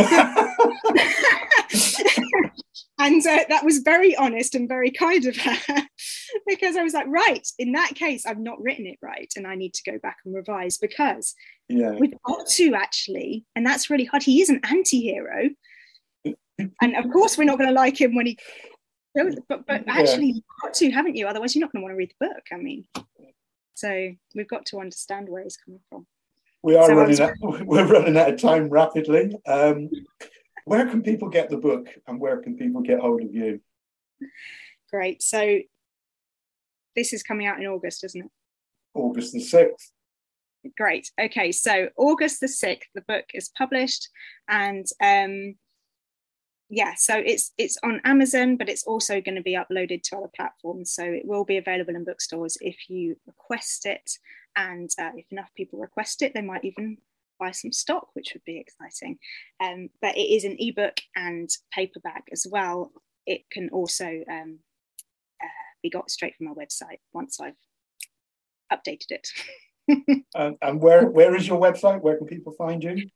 and 2.99 3.27
uh, 3.27 3.45
that 3.49 3.63
was 3.63 3.81
very 3.81 4.17
honest 4.17 4.55
and 4.55 4.69
very 4.69 4.91
kind 4.91 5.27
of 5.27 5.37
her 5.37 5.83
because 6.47 6.77
I 6.77 6.83
was 6.83 6.95
like, 6.95 7.07
right, 7.09 7.47
in 7.59 7.73
that 7.73 7.95
case, 7.95 8.25
I've 8.25 8.39
not 8.39 8.61
written 8.61 8.87
it 8.87 8.99
right 9.03 9.31
and 9.37 9.47
I 9.47 9.55
need 9.55 9.75
to 9.75 9.91
go 9.91 9.99
back 9.99 10.17
and 10.25 10.35
revise 10.35 10.79
because 10.79 11.35
yeah. 11.69 11.91
we've 11.93 12.15
got 12.25 12.47
to 12.47 12.75
actually, 12.75 13.45
and 13.55 13.67
that's 13.67 13.91
really 13.91 14.07
hard. 14.07 14.23
He 14.23 14.41
is 14.41 14.49
an 14.49 14.61
anti 14.65 15.01
hero. 15.01 15.51
and 16.81 16.97
of 16.97 17.11
course, 17.13 17.37
we're 17.37 17.45
not 17.45 17.59
going 17.59 17.69
to 17.69 17.75
like 17.75 18.01
him 18.01 18.15
when 18.15 18.27
he 18.27 18.39
but 19.49 19.67
but 19.67 19.85
actually 19.87 20.27
you've 20.27 20.45
got 20.63 20.75
to, 20.75 20.91
haven't 20.91 21.17
you? 21.17 21.27
Otherwise, 21.27 21.55
you're 21.55 21.65
not 21.65 21.73
going 21.73 21.81
to 21.81 21.85
want 21.85 21.93
to 21.93 21.97
read 21.97 22.13
the 22.19 22.27
book. 22.27 22.43
I 22.53 22.57
mean, 22.57 22.87
so 23.75 24.11
we've 24.35 24.49
got 24.49 24.67
to 24.67 24.81
understand 24.81 25.29
where 25.29 25.43
he's 25.43 25.57
coming 25.57 25.81
from. 25.91 26.07
We 26.63 26.77
are 26.77 26.87
so 26.87 26.95
running 26.95 27.21
out, 27.21 27.35
we're 27.41 27.87
running 27.87 28.17
out 28.17 28.35
of 28.35 28.41
time 28.41 28.69
rapidly. 28.69 29.37
Um, 29.47 29.91
where 30.65 30.87
can 30.87 31.03
people 31.03 31.29
get 31.29 31.49
the 31.49 31.57
book 31.57 31.89
and 32.07 32.21
where 32.21 32.39
can 32.39 32.57
people 32.57 32.81
get 32.81 33.01
hold 33.01 33.23
of 33.23 33.33
you? 33.33 33.61
Great. 34.91 35.23
So 35.23 35.61
this 36.97 37.13
is 37.13 37.23
coming 37.23 37.47
out 37.47 37.61
in 37.61 37.67
August, 37.67 38.03
isn't 38.05 38.25
it? 38.25 38.31
August 38.95 39.33
the 39.33 39.41
6th. 39.41 39.93
Great. 40.77 41.11
Okay. 41.21 41.53
So 41.53 41.91
August 41.97 42.41
the 42.41 42.47
6th, 42.47 42.81
the 42.95 43.03
book 43.03 43.27
is 43.35 43.51
published 43.57 44.09
and 44.49 44.87
um, 45.01 45.55
yeah 46.69 46.95
so 46.97 47.17
it's 47.17 47.53
it's 47.59 47.79
on 47.85 48.01
amazon 48.05 48.57
but 48.57 48.69
it's 48.69 48.83
also 48.85 49.21
going 49.21 49.37
to 49.37 49.43
be 49.43 49.57
uploaded 49.57 50.03
to 50.03 50.17
other 50.17 50.31
platforms. 50.35 50.93
So 50.93 51.05
it 51.05 51.25
will 51.25 51.45
be 51.45 51.57
available 51.57 51.95
in 51.95 52.05
bookstores 52.05 52.59
if 52.61 52.89
you 52.89 53.17
request 53.27 53.87
it. 53.87 54.11
And 54.55 54.91
uh, 54.99 55.11
if 55.17 55.27
enough 55.31 55.51
people 55.57 55.79
request 55.79 56.23
it 56.23 56.35
they 56.35 56.43
might 56.43 56.65
even 56.65 56.99
buy 57.39 57.51
some 57.51 57.73
stock 57.73 58.09
which 58.15 58.33
would 58.35 58.45
be 58.45 58.59
exciting. 58.59 59.19
Um, 59.63 59.91
but 60.01 60.17
it 60.17 60.23
is 60.23 60.45
an 60.45 60.57
ebook 60.59 60.99
and 61.15 61.49
paperback 61.73 62.25
as 62.33 62.47
well. 62.51 62.93
It 63.27 63.43
can 63.51 63.69
also 63.71 64.07
um, 64.31 64.61
uh, 65.43 65.49
be 65.83 65.91
got 65.91 66.11
straight 66.11 66.37
from 66.37 66.49
our 66.49 66.55
website 66.55 67.01
once 67.13 67.41
i've 67.41 67.55
updated 68.73 69.11
it. 69.11 69.29
Um, 70.35 70.57
and 70.61 70.83
where 70.83 71.09
where 71.09 71.37
is 71.37 71.47
your 71.47 71.61
website? 71.61 72.03
Where 72.03 72.19
can 72.19 72.27
people 72.27 72.53
find 72.53 72.83
you? 72.83 73.09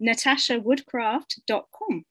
Natashawoodcraft.com 0.00 2.04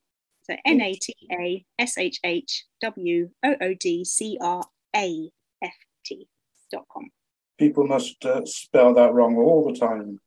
so 0.44 0.56
N 0.66 0.82
A 0.82 0.94
T 0.94 1.16
A 1.32 1.66
S 1.80 1.98
H 1.98 2.20
H 2.24 2.66
W 2.82 3.30
O 3.44 3.56
O 3.62 3.74
D 3.74 4.06
C 4.06 4.38
R 4.42 4.64
A 4.96 5.30
F 5.64 5.74
T 6.06 6.28
dot 6.72 6.86
com. 6.92 7.10
People 7.58 7.88
must 7.88 8.24
uh, 8.26 8.42
spell 8.46 8.94
that 8.96 9.14
wrong 9.14 9.38
all 9.38 9.72
the 9.72 9.80
time. 9.80 10.20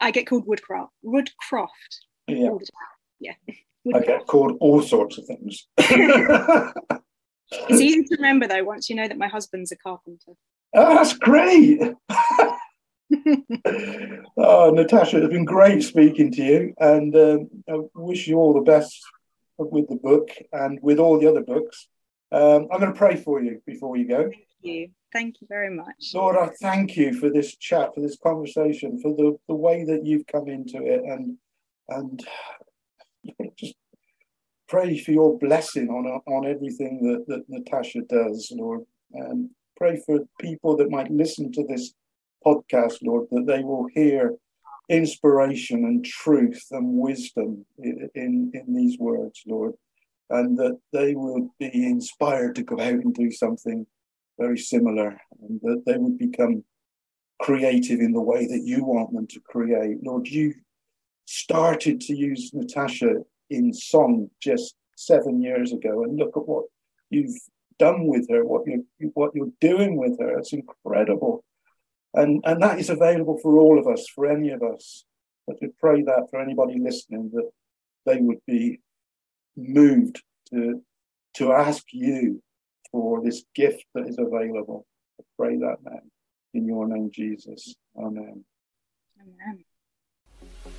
I 0.00 0.10
get 0.10 0.26
called 0.26 0.46
Woodcraft. 0.46 0.90
Woodcroft. 1.04 1.68
Yeah. 2.26 2.50
Yeah. 3.20 3.34
I 3.94 4.00
get 4.00 4.26
called 4.26 4.56
all 4.60 4.82
sorts 4.82 5.18
of 5.18 5.26
things. 5.26 5.68
it's 5.78 7.80
easy 7.80 8.02
to 8.02 8.16
remember 8.16 8.48
though 8.48 8.64
once 8.64 8.90
you 8.90 8.96
know 8.96 9.06
that 9.06 9.18
my 9.18 9.28
husband's 9.28 9.70
a 9.70 9.76
carpenter. 9.76 10.32
Oh, 10.74 10.96
that's 10.96 11.16
great. 11.16 11.80
oh, 14.36 14.72
Natasha, 14.74 15.22
it's 15.22 15.32
been 15.32 15.44
great 15.44 15.84
speaking 15.84 16.32
to 16.32 16.42
you, 16.42 16.74
and 16.78 17.14
um, 17.14 17.48
I 17.70 17.78
wish 17.94 18.26
you 18.26 18.36
all 18.36 18.52
the 18.52 18.60
best 18.60 19.00
with 19.58 19.88
the 19.88 19.96
book 19.96 20.28
and 20.52 20.78
with 20.82 20.98
all 20.98 21.18
the 21.18 21.28
other 21.28 21.42
books. 21.42 21.88
Um, 22.32 22.68
I'm 22.72 22.80
going 22.80 22.92
to 22.92 22.98
pray 22.98 23.16
for 23.16 23.40
you 23.42 23.62
before 23.66 23.96
you 23.96 24.08
go. 24.08 24.22
Thank 24.22 24.36
you. 24.62 24.88
Thank 25.12 25.40
you 25.40 25.46
very 25.48 25.70
much. 25.70 26.12
Lord, 26.14 26.36
I 26.36 26.50
thank 26.60 26.96
you 26.96 27.14
for 27.14 27.30
this 27.30 27.56
chat, 27.56 27.94
for 27.94 28.00
this 28.00 28.18
conversation, 28.18 29.00
for 29.00 29.14
the, 29.14 29.36
the 29.48 29.54
way 29.54 29.84
that 29.84 30.04
you've 30.04 30.26
come 30.26 30.48
into 30.48 30.84
it 30.84 31.02
and 31.04 31.38
and 31.88 32.20
just 33.56 33.74
pray 34.68 34.98
for 34.98 35.12
your 35.12 35.38
blessing 35.38 35.88
on 35.88 36.06
on 36.26 36.46
everything 36.46 37.00
that, 37.02 37.24
that 37.28 37.48
Natasha 37.48 38.00
does, 38.02 38.52
Lord. 38.54 38.82
And 39.12 39.50
pray 39.76 40.02
for 40.04 40.20
people 40.40 40.76
that 40.76 40.90
might 40.90 41.10
listen 41.10 41.52
to 41.52 41.64
this 41.64 41.94
podcast, 42.44 42.98
Lord, 43.02 43.26
that 43.30 43.46
they 43.46 43.62
will 43.62 43.86
hear 43.94 44.34
inspiration 44.88 45.84
and 45.84 46.04
truth 46.04 46.64
and 46.70 46.94
wisdom 46.94 47.66
in, 47.78 48.08
in, 48.14 48.52
in 48.54 48.74
these 48.74 48.98
words, 48.98 49.42
Lord, 49.46 49.74
and 50.30 50.56
that 50.58 50.78
they 50.92 51.14
would 51.14 51.48
be 51.58 51.86
inspired 51.86 52.54
to 52.56 52.62
go 52.62 52.80
out 52.80 52.94
and 52.94 53.14
do 53.14 53.30
something 53.30 53.86
very 54.38 54.58
similar, 54.58 55.20
and 55.40 55.60
that 55.62 55.82
they 55.86 55.96
would 55.96 56.18
become 56.18 56.62
creative 57.40 58.00
in 58.00 58.12
the 58.12 58.20
way 58.20 58.46
that 58.46 58.62
you 58.64 58.84
want 58.84 59.12
them 59.12 59.26
to 59.28 59.40
create. 59.40 59.98
Lord, 60.02 60.28
you 60.28 60.54
started 61.26 62.00
to 62.02 62.14
use 62.14 62.52
Natasha 62.52 63.16
in 63.50 63.72
song 63.72 64.30
just 64.40 64.74
seven 64.96 65.42
years 65.42 65.72
ago, 65.72 66.04
and 66.04 66.16
look 66.16 66.36
at 66.36 66.46
what 66.46 66.64
you've 67.10 67.36
done 67.78 68.06
with 68.06 68.28
her, 68.30 68.44
what 68.44 68.62
you're 68.66 69.10
what 69.14 69.34
you're 69.34 69.52
doing 69.60 69.96
with 69.96 70.18
her. 70.20 70.38
It's 70.38 70.52
incredible. 70.52 71.44
And, 72.16 72.42
and 72.44 72.62
that 72.62 72.78
is 72.78 72.90
available 72.90 73.38
for 73.42 73.58
all 73.58 73.78
of 73.78 73.86
us, 73.86 74.08
for 74.08 74.26
any 74.26 74.50
of 74.50 74.62
us. 74.62 75.04
I 75.48 75.52
could 75.60 75.76
pray 75.78 76.02
that 76.02 76.28
for 76.30 76.40
anybody 76.40 76.78
listening, 76.80 77.30
that 77.34 77.50
they 78.06 78.20
would 78.20 78.40
be 78.46 78.80
moved 79.56 80.22
to, 80.50 80.82
to 81.34 81.52
ask 81.52 81.84
you 81.92 82.42
for 82.90 83.22
this 83.22 83.44
gift 83.54 83.84
that 83.94 84.08
is 84.08 84.18
available. 84.18 84.86
I 85.20 85.24
pray 85.38 85.56
that 85.58 85.76
now. 85.84 86.00
In 86.54 86.66
your 86.66 86.88
name, 86.88 87.10
Jesus. 87.12 87.74
Amen. 87.98 88.44
Amen. 89.20 89.64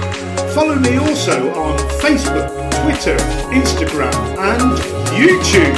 Follow 0.55 0.77
me 0.77 0.99
also 0.99 1.53
on 1.55 1.77
Facebook, 2.01 2.49
Twitter, 2.85 3.17
Instagram, 3.51 4.15
and 4.39 4.79
YouTube. 5.19 5.77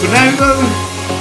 For 0.00 0.08
now, 0.08 0.34
though, 0.36 0.93